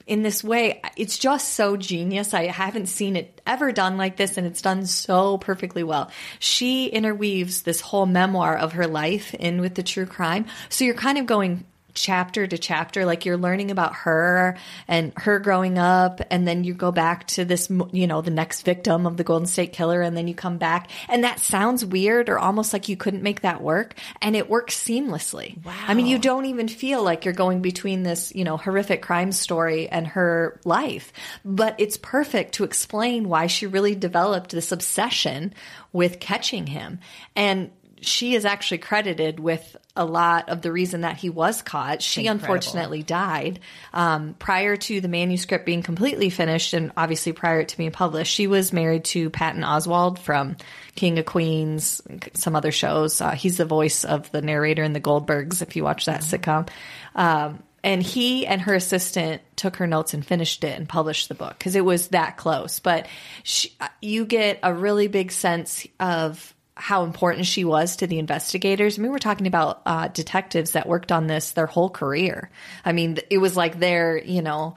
[0.07, 0.83] in this way.
[0.99, 2.35] It's just so genius.
[2.35, 6.11] I haven't seen it ever done like this, and it's done so perfectly well.
[6.41, 10.45] She interweaves this whole memoir of her life in with the true crime.
[10.69, 11.65] So you're kind of going
[11.97, 14.57] chapter to chapter like you're learning about her
[14.87, 18.63] and her growing up and then you go back to this you know the next
[18.63, 20.91] victim of the golden state killer and then you come back.
[21.09, 24.77] And that sounds weird or almost like you couldn't make that work and it works
[24.77, 25.65] seamlessly.
[25.65, 29.03] Wow i mean you don't even feel like you're going between this you know horrific
[29.03, 31.13] crime story and her life.
[31.45, 35.55] But it's perfect to explain why she really developed this obsession
[35.93, 37.01] with catching him.
[37.35, 42.03] And she is actually credited with a lot of the reason that he was caught.
[42.03, 43.61] She unfortunately died
[43.93, 48.33] um, prior to the manuscript being completely finished, and obviously prior to being published.
[48.33, 50.57] She was married to Patton Oswalt from
[50.95, 52.03] King of Queens,
[52.35, 53.21] some other shows.
[53.21, 55.63] Uh, he's the voice of the narrator in the Goldbergs.
[55.63, 56.69] If you watch that sitcom.
[57.15, 61.37] Um, and he and her assistant took her notes and finished it and published the
[61.37, 62.81] book because it was that close.
[62.81, 63.07] But
[63.45, 68.99] she, you get a really big sense of how important she was to the investigators.
[68.99, 72.51] I mean, we're talking about uh, detectives that worked on this their whole career.
[72.85, 74.75] I mean, it was like their, you know,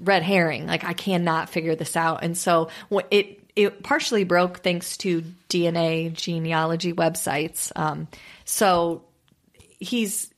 [0.00, 0.66] red herring.
[0.66, 2.24] Like, I cannot figure this out.
[2.24, 2.70] And so
[3.10, 7.70] it, it partially broke thanks to DNA genealogy websites.
[7.76, 8.08] Um,
[8.44, 9.04] so
[9.78, 10.32] he's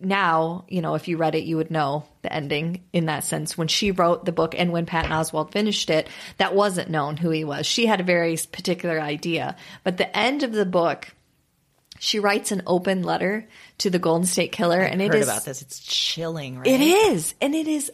[0.00, 3.58] now, you know, if you read it, you would know the ending in that sense.
[3.58, 7.30] When she wrote the book and when Patton Oswalt finished it, that wasn't known who
[7.30, 7.66] he was.
[7.66, 9.56] She had a very particular idea.
[9.82, 11.14] But the end of the book,
[11.98, 13.46] she writes an open letter
[13.78, 15.60] to the Golden State Killer, and it Heard is about this.
[15.60, 16.66] It's chilling, right?
[16.66, 17.92] it is, and it is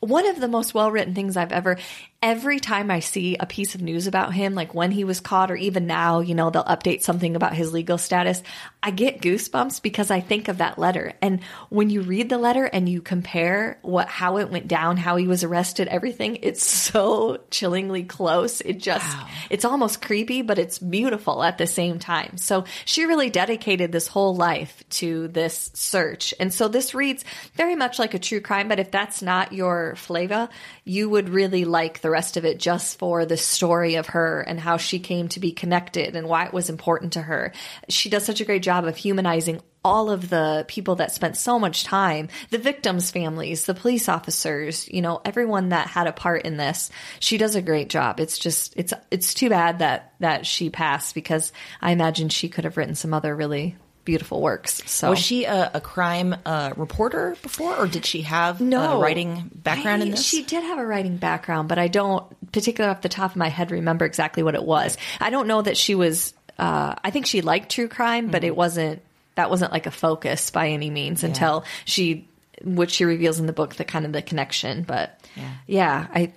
[0.00, 1.78] one of the most well written things I've ever.
[2.22, 5.50] Every time I see a piece of news about him, like when he was caught,
[5.50, 8.40] or even now, you know, they'll update something about his legal status.
[8.80, 11.14] I get goosebumps because I think of that letter.
[11.20, 15.16] And when you read the letter and you compare what how it went down, how
[15.16, 18.60] he was arrested, everything, it's so chillingly close.
[18.60, 19.16] It just
[19.50, 22.36] it's almost creepy, but it's beautiful at the same time.
[22.36, 26.34] So she really dedicated this whole life to this search.
[26.38, 29.96] And so this reads very much like a true crime, but if that's not your
[29.96, 30.48] flavor,
[30.84, 34.60] you would really like the rest of it just for the story of her and
[34.60, 37.52] how she came to be connected and why it was important to her.
[37.88, 41.58] She does such a great job of humanizing all of the people that spent so
[41.58, 46.44] much time, the victims' families, the police officers, you know, everyone that had a part
[46.44, 46.90] in this.
[47.18, 48.20] She does a great job.
[48.20, 52.64] It's just it's it's too bad that that she passed because I imagine she could
[52.64, 54.82] have written some other really beautiful works.
[54.90, 58.98] So Was she a, a crime uh, reporter before, or did she have no a
[59.00, 60.24] writing background I- in this?
[60.24, 63.48] She did have a writing background, but I don't, particularly off the top of my
[63.48, 64.96] head, remember exactly what it was.
[65.20, 66.34] I don't know that she was.
[66.58, 68.46] Uh, I think she liked true crime, but Mm-hmm.
[68.48, 69.02] it wasn't.
[69.34, 72.28] That wasn't like a focus by any means until she
[72.62, 74.82] which she reveals in the book, the kind of the connection.
[74.82, 75.18] But
[75.66, 76.32] yeah, I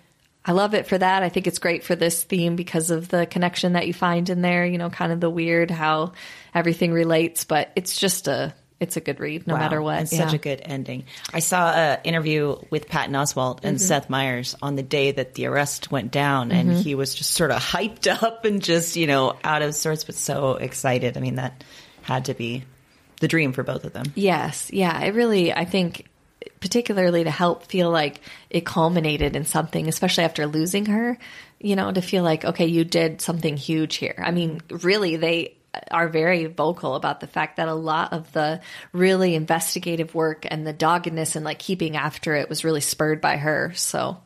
[0.46, 1.24] I love it for that.
[1.24, 4.42] I think it's great for this theme because of the connection that you find in
[4.42, 4.66] there.
[4.66, 6.14] You know, kind of the weird how
[6.54, 10.00] everything relates, but it's just a it's a good read no Wow, matter what.
[10.00, 10.26] And Yeah.
[10.26, 11.06] such a good ending.
[11.34, 13.86] I saw an interview with Patton Oswalt and Mm-hmm.
[13.88, 16.80] Seth Meyers on the day that the arrest went down, and Mm-hmm.
[16.82, 20.16] he was just sort of hyped up and just, you know, out of sorts, but
[20.16, 21.16] so excited.
[21.18, 21.64] I mean, that
[22.02, 22.66] had to be
[23.22, 24.06] the dream for both of them.
[24.14, 26.06] Yes, yeah, it really, I think,
[26.60, 31.18] particularly to help feel like it culminated in something, especially after losing her,
[31.60, 34.16] you know, to feel like, okay, you did something huge here.
[34.18, 35.58] I mean, really, they
[35.92, 38.62] are very vocal about the fact that a lot of the
[38.94, 43.38] really investigative work and the doggedness and like keeping after it was really spurred by
[43.38, 43.74] her.
[43.76, 44.18] So,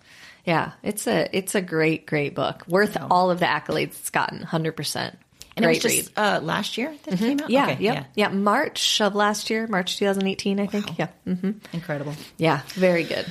[0.46, 4.42] yeah, it's a it's a great great book, worth all of the accolades it's gotten,
[4.42, 5.18] hundred percent.
[5.60, 7.50] And Great it was just uh, last year that it came out?
[7.50, 10.98] Yeah, Okay, yep, yeah, March of last year, March 2018, I think.
[10.98, 11.52] Yeah, mm-hmm.
[11.74, 12.14] Incredible.
[12.38, 13.26] yeah, very good.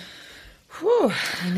[0.80, 1.10] Whew.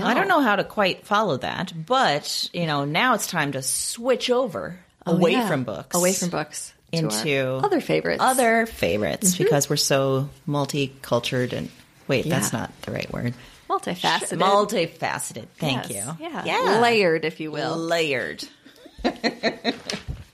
[0.03, 3.63] I, don't know how to quite follow that, but, you know, now it's time to
[3.63, 5.49] switch over away Oh, yeah.
[5.49, 5.97] from books.
[5.97, 8.23] away from books Into other favorites.
[8.23, 11.69] Other favorites because we're so multicultured and
[12.09, 13.35] wait, that's not the right word.
[13.69, 15.47] multifaceted, Multifaceted.
[15.59, 16.27] Thank Yes, you.
[16.29, 16.45] Yeah.
[16.45, 16.81] Yeah.
[16.81, 17.77] layered, if you will.
[17.77, 18.43] Layered.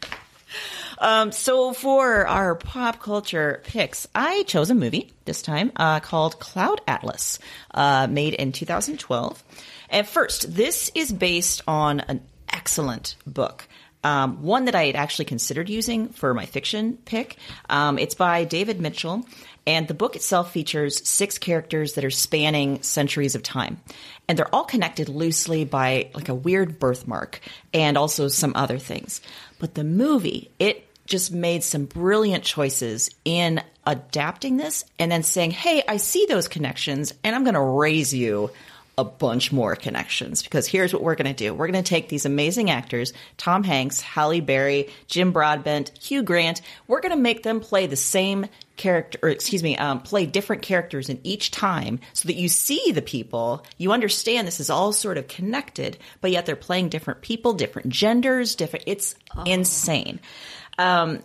[0.98, 6.38] um, so for our pop culture picks, I chose a movie this time uh, called
[6.38, 7.38] Cloud Atlas,
[7.72, 9.42] uh, made in 2012.
[9.90, 13.68] At first, this is based on an excellent book.
[14.06, 17.38] Um, one that I had actually considered using for my fiction pick.
[17.68, 19.26] Um, it's by David Mitchell,
[19.66, 23.80] and the book itself features six characters that are spanning centuries of time.
[24.28, 27.40] And they're all connected loosely by like a weird birthmark
[27.74, 29.20] and also some other things.
[29.58, 35.50] But the movie, it just made some brilliant choices in adapting this and then saying,
[35.50, 38.52] hey, I see those connections and I'm going to raise you
[38.98, 41.52] a bunch more connections because here's what we're going to do.
[41.52, 46.62] We're going to take these amazing actors, Tom Hanks, Halle Berry, Jim Broadbent, Hugh Grant.
[46.86, 48.46] We're going to make them play the same
[48.78, 52.92] character, or excuse me, um, play different characters in each time so that you see
[52.92, 57.20] the people, you understand this is all sort of connected, but yet they're playing different
[57.20, 60.20] people, different genders, different, it's insane.
[60.78, 61.22] Um,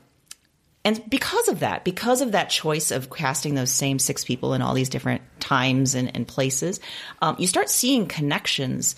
[0.83, 4.61] and because of that, because of that choice of casting those same six people in
[4.61, 6.79] all these different times and, and places,
[7.21, 8.95] um, you start seeing connections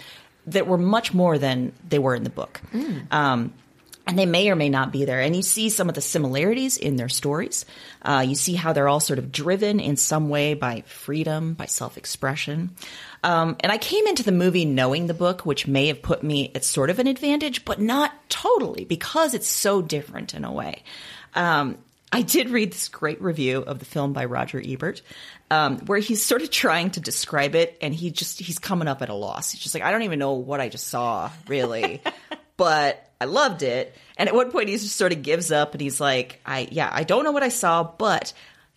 [0.48, 2.62] that were much more than they were in the book.
[3.12, 3.54] Um,
[4.06, 5.22] and they may or may not be there.
[5.22, 7.66] And you see some of the similarities in their stories.
[8.02, 11.66] Uh, you see how they're all sort of driven in some way by freedom, by
[11.68, 12.72] self expression.
[13.24, 16.52] Um, and I came into the movie knowing the book, which may have put me
[16.54, 20.84] at sort of an advantage, but not totally because it's so different in a way.
[21.36, 21.78] Um,
[22.12, 25.02] I did read this great review of the film by Roger Ebert,
[25.50, 29.02] um, where he's sort of trying to describe it, and he just he's coming up
[29.02, 29.52] at a loss.
[29.52, 32.04] He's just like, I don't even know what I just saw, really,
[32.58, 33.96] but I loved it.
[34.16, 36.90] And at one point, he just sort of gives up, and he's like, I yeah,
[36.92, 38.32] I don't know what I saw, but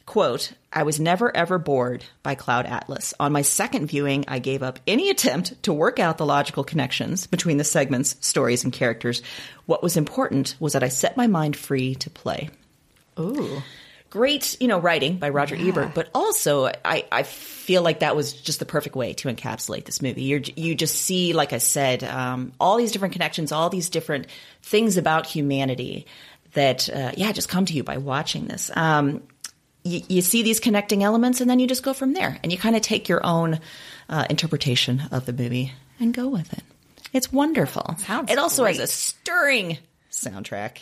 [0.07, 3.12] quote, I was never ever bored by Cloud Atlas.
[3.19, 7.27] On my second viewing, I gave up any attempt to work out the logical connections
[7.27, 9.23] between the segments, stories, and characters.
[9.66, 12.51] What was important was that I set my mind free to play.
[13.19, 13.62] Ooh.
[14.09, 18.33] Great, you know, writing by Roger Ebert, but also I, I feel like that was
[18.33, 20.23] just the perfect way to encapsulate this movie.
[20.23, 24.29] You're, you just see, like I said, um, all these different connections, all these different
[24.62, 26.07] things about humanity
[26.53, 28.71] that, uh, yeah, just come to you by watching this.
[28.75, 29.23] Um,
[29.87, 32.59] you, you see these connecting elements, and then you just go from there, and you
[32.59, 33.61] kind of take your own
[34.09, 36.62] uh, interpretation of the movie and go with it.
[37.12, 37.96] It's wonderful.
[37.99, 39.79] Sounds it also has a stirring
[40.11, 40.79] soundtrack.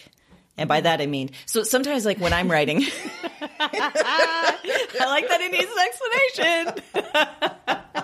[0.57, 2.83] And by that I mean, so sometimes like when I'm writing,
[3.41, 4.57] I
[5.01, 5.79] like that it needs an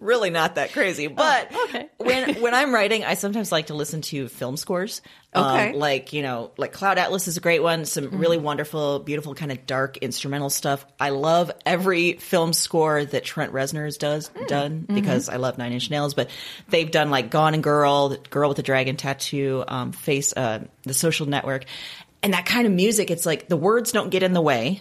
[0.00, 1.88] really not that crazy, but okay.
[1.98, 5.02] when when I'm writing, I sometimes like to listen to film scores.
[5.34, 5.72] Um, Okay.
[5.74, 7.84] like you know, like Cloud Atlas is a great one.
[7.84, 10.86] Some really wonderful, beautiful, kind of dark instrumental stuff.
[10.98, 15.90] I love every film score that Trent Reznor's does done because I love Nine Inch
[15.90, 16.14] Nails.
[16.14, 16.30] But
[16.68, 20.94] they've done like Gone and Girl, Girl with the Dragon Tattoo, um, Face, uh, The
[20.94, 21.64] Social Network,
[22.22, 23.10] and that kind of music.
[23.10, 24.80] It's like the words don't get in the way.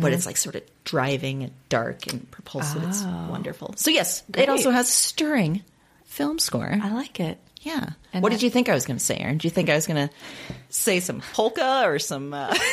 [0.00, 2.82] But it's like sort of driving and dark and propulsive.
[2.82, 3.74] It's wonderful.
[3.76, 5.62] So yes, it also has stirring
[6.04, 6.78] film score.
[6.82, 7.38] I like it.
[7.60, 7.90] Yeah.
[8.12, 9.38] And what that- did you think I was going to say, Erin?
[9.38, 10.14] Did you think I was going to
[10.70, 12.32] say some polka or some?
[12.32, 12.54] Uh...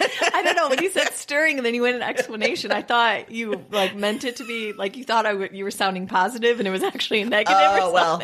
[0.00, 2.72] I don't know when you said stirring and then you went an explanation.
[2.72, 5.70] I thought you like meant it to be like you thought I would, you were
[5.70, 7.56] sounding positive and it was actually a negative.
[7.56, 8.22] oh well,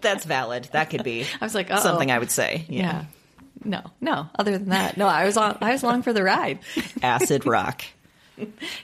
[0.00, 0.68] that's valid.
[0.72, 1.26] That could be.
[1.40, 1.80] I was like, uh-oh.
[1.80, 2.64] something I would say.
[2.68, 3.04] yeah.
[3.64, 4.28] No, no.
[4.38, 5.06] Other than that, no.
[5.06, 5.58] I was on.
[5.60, 6.60] I was along for the ride.
[7.02, 7.82] Acid rock,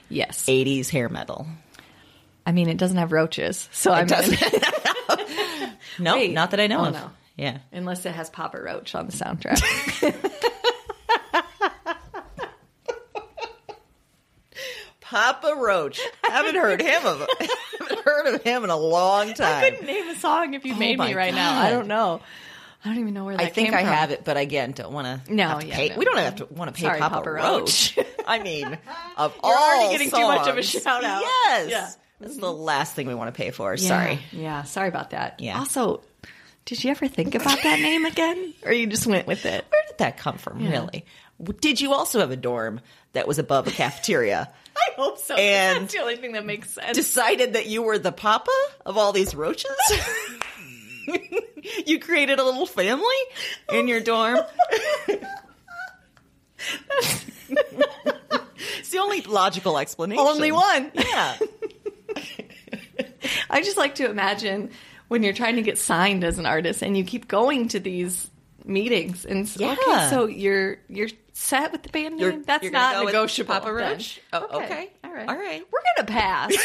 [0.09, 0.45] Yes.
[0.47, 1.47] 80s hair metal.
[2.45, 4.07] I mean, it doesn't have roaches, so I'm
[5.99, 6.33] No, Wait.
[6.33, 6.93] not that I know Oh, of.
[6.93, 7.11] no.
[7.37, 7.57] Yeah.
[7.71, 9.61] unless it has Papa Roach on the soundtrack.
[15.01, 15.99] Papa Roach.
[16.23, 17.27] Haven't heard him of
[17.79, 19.63] haven't heard of him in a long time.
[19.63, 21.59] I couldn't name a song if you oh made me right now.
[21.59, 22.21] I don't know.
[22.85, 23.87] I don't even know where that I think I from.
[23.93, 25.33] have it, but again, don't want to.
[25.33, 25.89] No, yeah, pay.
[25.89, 25.97] no.
[25.97, 27.97] we don't have to want to pay Sorry, Papa, Papa Roach.
[28.27, 28.65] I mean,
[29.17, 31.21] of You're all already getting too much of a shout out.
[31.23, 31.89] Yes, Yeah.
[32.19, 33.73] that's the last thing we want to pay for.
[33.73, 34.19] Yeah, Sorry.
[34.31, 35.39] Yeah, sorry about that.
[35.39, 35.57] Yeah.
[35.59, 36.01] Also,
[36.65, 39.65] did you ever think about that name again, or you just went with it?
[39.69, 40.59] Where did that come from?
[40.59, 41.05] Really?
[41.59, 42.81] Did you also have a dorm
[43.13, 44.51] that was above a cafeteria?
[44.77, 45.35] I hope so.
[45.35, 46.95] And- that's the only thing that makes sense.
[46.95, 48.51] Decided that you were the papa
[48.85, 49.71] of all these roaches.
[51.85, 53.05] you created a little family
[53.71, 54.39] in your dorm.
[57.49, 60.25] it's the only logical explanation.
[60.25, 60.91] Only one.
[60.95, 61.37] Yeah.
[63.49, 64.71] I just like to imagine
[65.07, 68.29] when you're trying to get signed as an artist and you keep going to these
[68.63, 70.09] meetings and s- okay, Yeah.
[70.09, 72.31] so you're you're set with the band name.
[72.31, 73.53] You're- That's you're not go negotiable.
[73.53, 73.71] Papa.
[73.71, 74.19] Roach?
[74.33, 74.89] Oh, okay.
[75.03, 75.29] All right.
[75.29, 75.63] All right.
[75.71, 76.55] We're gonna pass.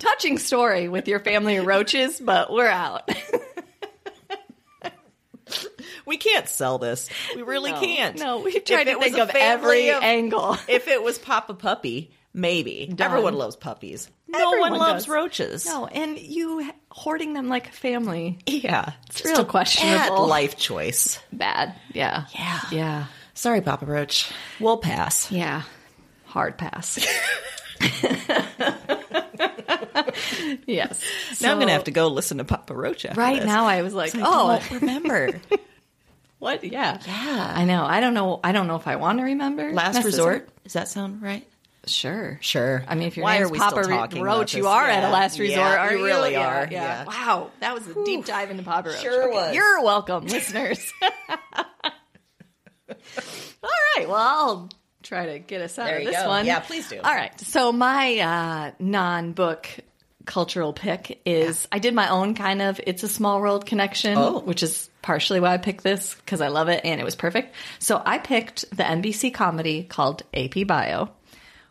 [0.00, 3.08] Touching story with your family of roaches, but we're out.
[6.06, 7.08] We can't sell this.
[7.36, 7.80] We really No.
[7.80, 8.18] can't.
[8.18, 10.56] No, we've tried to think of every of- angle.
[10.68, 12.86] If it was Papa Puppy, maybe.
[12.86, 13.10] Done.
[13.10, 14.08] Everyone loves puppies.
[14.28, 15.08] No Everyone one loves does.
[15.08, 15.66] roaches.
[15.66, 18.38] No, and you hoarding them like a family.
[18.46, 18.92] Yeah.
[19.08, 20.26] It's real questionable.
[20.26, 21.18] life choice.
[21.32, 21.74] Bad.
[21.92, 22.24] Yeah.
[22.32, 22.60] Yeah.
[22.70, 23.04] Yeah.
[23.34, 24.30] Sorry, Papa Roach.
[24.60, 25.30] We'll pass.
[25.32, 25.62] Yeah.
[26.26, 27.04] Hard pass.
[30.66, 31.02] yes.
[31.40, 33.46] Now I'm going to have to go listen to Papa Roach after Right this.
[33.46, 35.30] now, I was like, oh, I oh, remember.
[36.38, 36.64] what?
[36.64, 36.98] Yeah.
[37.06, 37.52] Yeah.
[37.56, 37.84] I know.
[37.84, 38.40] I don't know.
[38.42, 39.72] I don't know if I want to remember.
[39.72, 40.48] Last resort.
[40.64, 41.46] Does that sound right?
[41.86, 42.38] Sure.
[42.42, 42.84] Sure.
[42.86, 45.02] I mean, if your Why name's Papa still Ro- talking about Roach, you are at
[45.02, 46.04] a last resort, Yeah, are you you?
[46.04, 46.68] really Yeah, are.
[46.70, 46.70] Yeah.
[46.70, 47.04] Yeah.
[47.06, 47.50] Wow.
[47.60, 49.00] That was a deep dive into Papa Roach.
[49.00, 49.54] Sure Okay, was.
[49.54, 50.92] You're welcome, listeners.
[51.02, 51.10] All
[53.96, 54.08] right.
[54.08, 54.68] Well, I'll
[55.10, 56.28] try to get us out There of this go.
[56.28, 56.46] one.
[56.46, 57.00] Yeah, please do.
[57.02, 57.38] All right.
[57.40, 59.68] So my uh, non-book
[60.24, 64.38] cultural pick is I did my own kind of it's a small world connection, Oh.
[64.38, 67.54] which is partially why I picked this because I love it and it was perfect.
[67.80, 71.08] So I picked the NBC comedy called AP Bio,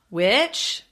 [0.10, 0.84] which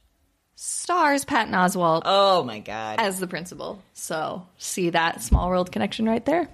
[0.55, 3.01] stars Patton Oswalt Oh, my God.
[3.01, 3.83] as the principal.
[3.93, 6.47] So see that small world connection right there.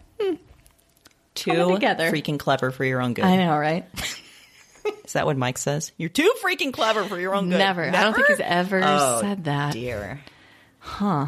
[1.36, 2.12] Too coming together.
[2.12, 3.26] freaking clever for your own good.
[3.26, 3.86] I know, right?
[5.06, 5.92] Is that what Mike says?
[5.98, 7.58] You're too freaking clever for your own good.
[7.58, 7.84] Never.
[7.84, 9.74] I don't think he's ever Oh, said that.
[9.74, 10.22] Dear.
[10.80, 11.28] Huh.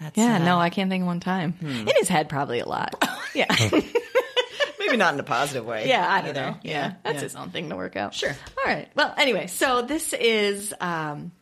[0.00, 1.52] That's Yeah, no, I can't think of one time.
[1.54, 1.88] Hmm.
[1.88, 2.94] In his head, probably a lot.
[3.34, 3.54] Yeah.
[4.78, 5.88] maybe not in a positive way.
[5.88, 6.40] Yeah, I don't either.
[6.52, 6.56] know.
[6.62, 7.20] Yeah, that's yeah.
[7.20, 8.14] his own thing to work out.
[8.14, 8.30] Sure.
[8.30, 8.88] All right.
[8.94, 11.32] Well, anyway, so this is um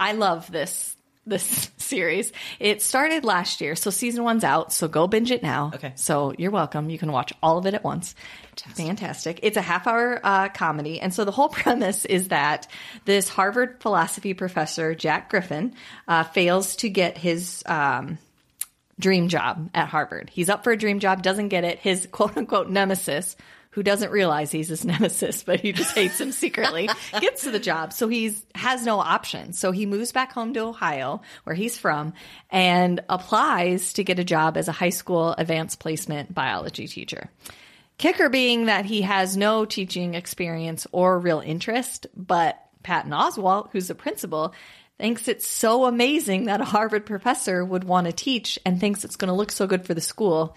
[0.00, 0.96] I love this
[1.26, 2.32] this series.
[2.60, 4.72] It started last year, so season one's out.
[4.72, 5.72] So go binge it now.
[5.74, 5.92] Okay.
[5.96, 6.90] So you're welcome.
[6.90, 8.14] You can watch all of it at once.
[8.56, 9.40] Fantastic.
[9.42, 11.00] It's a half hour uh, comedy.
[11.00, 12.68] And so the whole premise is that
[13.04, 15.74] this Harvard philosophy professor, Jack Griffin,
[16.08, 18.18] uh, fails to get his um,
[18.98, 20.30] dream job at Harvard.
[20.32, 21.78] He's up for a dream job, doesn't get it.
[21.78, 23.36] His quote unquote nemesis,
[23.74, 26.88] who doesn't realize he's his nemesis, but he just hates him secretly,
[27.20, 27.92] gets to the job.
[27.92, 29.52] So he's has no option.
[29.52, 32.14] So he moves back home to Ohio, where he's from,
[32.50, 37.30] and applies to get a job as a high school advanced placement biology teacher.
[37.98, 43.88] Kicker being that he has no teaching experience or real interest, but Patton Oswalt, who's
[43.88, 44.54] the principal,
[44.98, 49.16] thinks it's so amazing that a Harvard professor would want to teach and thinks it's
[49.16, 50.56] going to look so good for the school.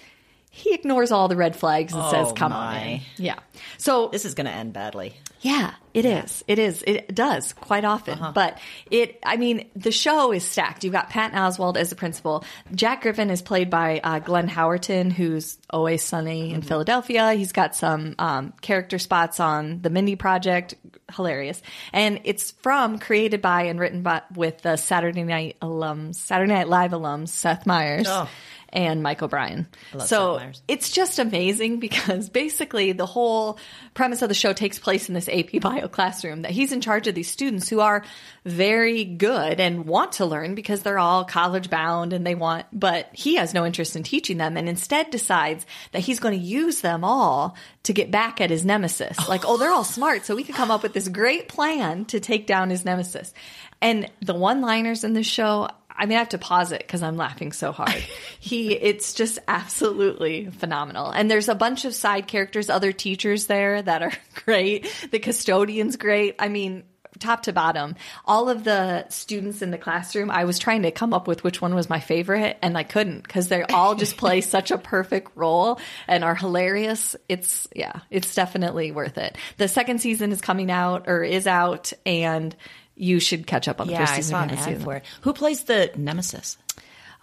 [0.58, 3.36] He ignores all the red flags and says, Oh, "Come on in." Yeah.
[3.78, 5.14] So This is going to end badly.
[5.42, 6.44] Yeah, it is.
[6.48, 6.84] It is.
[6.86, 8.18] It does quite often.
[8.20, 8.32] Uh-huh.
[8.34, 8.58] But
[8.90, 10.84] it, I mean, the show is stacked.
[10.84, 12.44] You've got Patton Oswalt as the principal.
[12.74, 16.56] Jack Griffin is played by uh, Glenn Howerton, who's always sunny Mm-hmm.
[16.56, 17.34] in Philadelphia.
[17.34, 20.74] He's got some um, character spots on the Mindy Project.
[21.16, 21.62] Hilarious.
[21.94, 26.68] And it's from, created by, and written by, with the Saturday Night alums, Saturday Night
[26.68, 28.08] Live alums, Seth Meyers.
[28.10, 28.28] Oh.
[28.74, 29.66] And Mike O'Brien.
[30.06, 33.58] so it's just amazing because basically the whole
[33.94, 37.08] premise of the show takes place in this AP bio classroom that he's in charge
[37.08, 38.04] of these students who are
[38.46, 43.10] very good and want to learn because they're all college bound and they want, but
[43.14, 46.82] he has no interest in teaching them and instead decides that he's going to use
[46.82, 49.28] them all to get back at his nemesis.
[49.30, 50.26] Like, oh, they're all smart.
[50.26, 53.34] So we could come up with this great plan to take down his nemesis.
[53.82, 57.02] And the one liners in this show, I mean, I have to pause it because
[57.02, 58.04] I'm laughing so hard.
[58.40, 61.10] he, it's just absolutely phenomenal.
[61.10, 64.14] And there's a bunch of side characters, other teachers there that are
[64.46, 64.88] great.
[65.12, 66.36] The custodian's great.
[66.40, 66.84] I mean,
[67.18, 67.96] top to bottom,
[68.26, 71.62] all of the students in the classroom, I was trying to come up with which
[71.62, 75.32] one was my favorite and I couldn't because they all just play such a perfect
[75.36, 77.16] role and are hilarious.
[77.28, 79.36] It's, yeah, it's definitely worth it.
[79.58, 82.56] The second season is coming out or is out and
[82.98, 84.32] you should catch up on the Yeah, first I season.
[84.32, 85.06] saw if an ad for it.
[85.22, 86.58] Who plays the nemesis?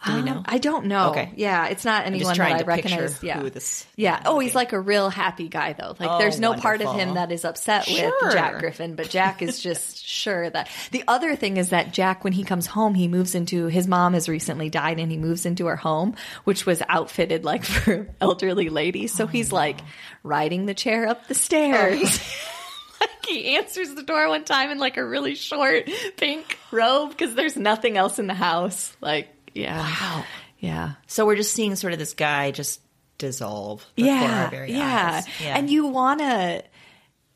[0.06, 0.42] Do we Um, know?
[0.44, 1.10] I don't know.
[1.12, 1.32] Okay.
[1.36, 3.22] Yeah, it's not anyone that I recognize.
[3.22, 3.38] Yeah.
[3.40, 4.20] who this yeah.
[4.26, 5.96] Oh, he's like a real happy guy though.
[5.98, 8.12] Like Oh, there's no part of him that is upset Sure.
[8.20, 12.22] with Jack Griffin, but Jack is just sure that the other thing is that Jack
[12.22, 15.46] when he comes home, he moves into his mom has recently died and he moves
[15.46, 19.10] into her home, which was outfitted like for elderly ladies.
[19.14, 19.80] So he's like
[20.22, 22.02] riding the chair up the stairs.
[22.02, 22.20] like
[23.28, 27.56] he answers the door one time in like a really short pink robe because there's
[27.56, 28.96] nothing else in the house.
[29.00, 29.78] Like, yeah.
[29.78, 30.24] Wow.
[30.58, 30.92] Yeah.
[31.06, 32.80] So we're just seeing sort of this guy just
[33.18, 35.12] dissolve before yeah, our very yeah.
[35.16, 35.26] eyes.
[35.42, 35.56] Yeah.
[35.58, 36.64] And you want to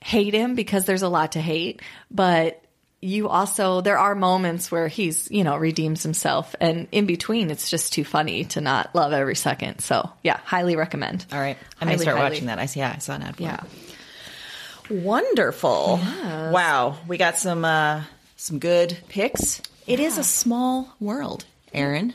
[0.01, 2.63] hate him because there's a lot to hate, but
[3.01, 7.71] you also there are moments where he's you know redeems himself, and in between it's
[7.71, 9.81] just too funny to not love every second.
[9.81, 11.25] So yeah, highly recommend.
[11.33, 11.57] All right.
[11.81, 12.31] I'm Highly, start highly.
[12.31, 12.59] watching that.
[12.59, 12.81] I see.
[12.81, 13.63] Yeah, I saw an ad for Yeah.
[13.63, 13.88] it.
[14.91, 16.01] Wonderful.
[16.03, 16.97] Wow.
[17.07, 18.03] We got some uh
[18.37, 19.61] some good picks.
[19.87, 22.15] It is a small world, Erin.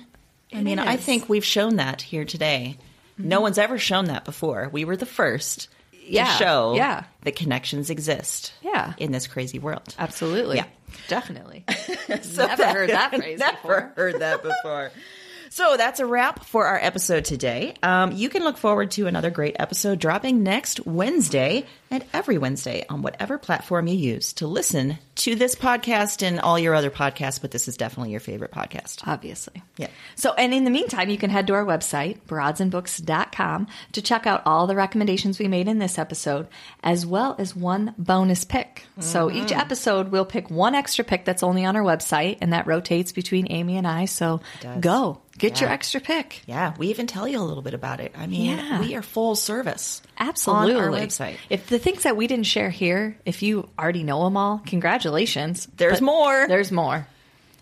[0.54, 0.88] I mean, I is.
[0.90, 1.06] Mm-hmm.
[1.06, 2.78] think we've shown that here today.
[3.18, 4.70] No one's ever shown that before.
[4.72, 7.04] We were the first Yeah, to show yeah.
[7.24, 8.94] that connections exist Yeah.
[8.98, 9.96] in this crazy world.
[9.98, 10.58] Absolutely.
[10.58, 10.66] Yeah.
[11.08, 11.64] Definitely.
[12.10, 13.94] Never heard that phrase Never before.
[13.96, 14.92] heard that before.
[15.54, 17.76] So that's a wrap for our episode today.
[17.84, 22.86] Um, you can look forward to another great episode dropping next Wednesday and every Wednesday
[22.90, 27.40] on whatever platform you use to listen to this podcast and all your other podcasts,
[27.40, 29.08] but this is definitely your favorite podcast.
[29.08, 29.62] Obviously.
[29.78, 29.90] Yeah.
[30.16, 34.42] So, and in the meantime, you can head to our website, broadsandbooks.com, to check out
[34.48, 36.48] all the recommendations we made in this episode,
[36.84, 38.88] as well as one bonus pick.
[39.00, 39.60] So each Mm-hmm.
[39.60, 43.52] episode, we'll pick one extra pick that's only on our website, and that rotates between
[43.52, 44.06] Amy and I.
[44.06, 44.42] So
[44.82, 46.42] go, get your extra pick.
[46.46, 48.14] Yeah, we even tell you a little bit about it.
[48.18, 48.80] I mean, Yeah.
[48.80, 50.76] we are full service Absolutely.
[50.76, 51.38] on our website.
[51.50, 55.68] If the things that we didn't share here, if you already know them all, congratulations.
[55.78, 56.48] There's more.
[56.48, 57.08] There's more.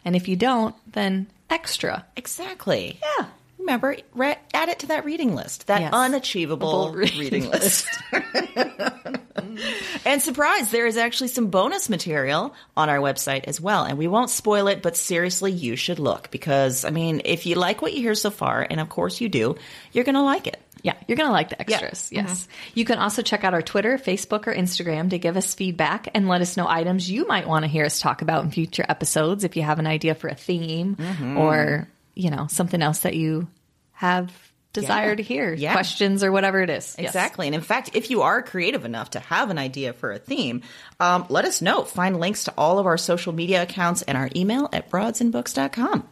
[0.04, 2.06] And if you don't, then extra.
[2.16, 3.00] Exactly.
[3.20, 3.26] Yeah.
[3.62, 5.94] Remember, re- add it to that reading list, that Yes.
[5.94, 7.88] unachievable Reading reading list.
[10.06, 13.84] and surprise, there is actually some bonus material on our website as well.
[13.84, 17.56] And we won't spoil it, but seriously, you should look because, I mean, if you
[17.56, 19.56] like what you hear so far, and of course you do,
[19.92, 20.60] you're going to like it.
[20.84, 22.10] Yeah, you're going to like the extras.
[22.12, 22.48] Yes.
[22.48, 22.80] Mm-hmm.
[22.80, 26.28] You can also check out our Twitter, Facebook, or Instagram to give us feedback and
[26.28, 29.44] let us know items you might want to hear us talk about in future episodes
[29.44, 31.38] if you have an idea for a theme mm-hmm.
[31.38, 31.88] or,
[32.22, 33.48] you know, something else that you
[33.94, 34.32] have
[34.74, 35.16] desire Yeah.
[35.16, 35.74] to hear, Yeah.
[35.74, 36.96] questions or whatever it is.
[36.98, 37.10] Yes.
[37.10, 37.46] Exactly.
[37.48, 40.62] And in fact, if you are creative enough to have an idea for a theme,
[41.00, 41.84] um, let us know.
[41.84, 46.08] Find links to all of our social media accounts and our email at broadsandbooks.com.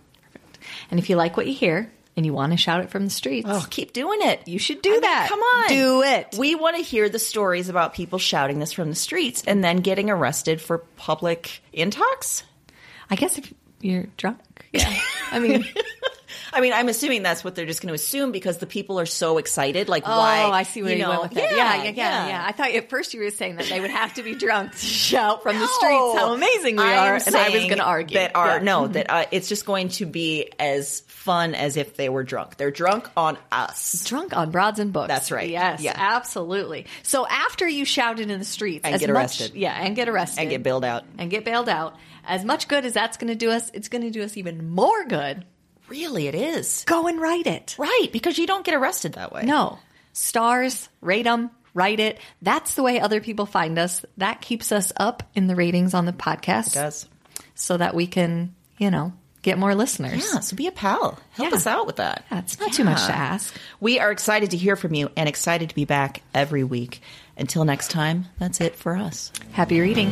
[0.91, 3.09] And if you like what you hear and you want to shout it from the
[3.09, 4.45] streets, Oh, keep doing it.
[4.45, 5.29] you should do I mean, that.
[5.29, 5.67] come on.
[5.69, 6.35] Do it.
[6.37, 9.77] We want to hear the stories about people shouting this from the streets and then
[9.77, 12.43] getting arrested for public intox.
[13.09, 14.39] I guess if you're drunk.
[14.71, 14.99] Yeah.
[15.31, 15.65] I mean,
[16.53, 19.05] I mean, I'm assuming that's what they're just going to assume because the people are
[19.05, 19.87] so excited.
[19.87, 20.49] Like, Oh, why?
[20.51, 21.51] I see where you, know, went with it.
[21.55, 24.15] Yeah, yeah, yeah, yeah, I thought at first you were saying that they would have
[24.15, 27.49] to be drunk to shout from the streets how amazing we I'm are, and I
[27.49, 28.63] was going to argue that are Yeah.
[28.63, 32.57] no, that uh, it's just going to be as fun as if they were drunk.
[32.57, 34.03] They're drunk on us.
[34.05, 35.09] drunk on broads and books.
[35.09, 35.49] That's right.
[35.49, 35.93] Yes, Yeah.
[35.95, 36.87] absolutely.
[37.03, 39.53] So after you shouted in the streets And as get much- arrested.
[39.55, 41.03] yeah, and get arrested, And get bailed out.
[41.19, 41.95] and get bailed out.
[42.25, 44.69] As much good as that's going to do us, it's going to do us even
[44.69, 45.45] more good.
[45.87, 47.75] Really, it is Go and write it.
[47.79, 49.43] right because you don't get arrested that way.
[49.43, 49.79] No.
[50.13, 52.19] Stars, rate them, write it.
[52.41, 54.05] That's the way other people find us.
[54.17, 56.67] That keeps us up in the ratings on the podcast.
[56.71, 57.07] it does.
[57.55, 60.29] So that we can, you know, get more listeners.
[60.33, 61.17] Yeah, so be a pal.
[61.31, 61.55] Help Yeah.
[61.55, 62.23] us out with that.
[62.31, 63.55] Yeah, it's not too much to ask.
[63.79, 67.01] We are excited to hear from you and excited to be back every week.
[67.37, 69.31] Until next time, that's it for us.
[69.53, 70.11] Happy reading.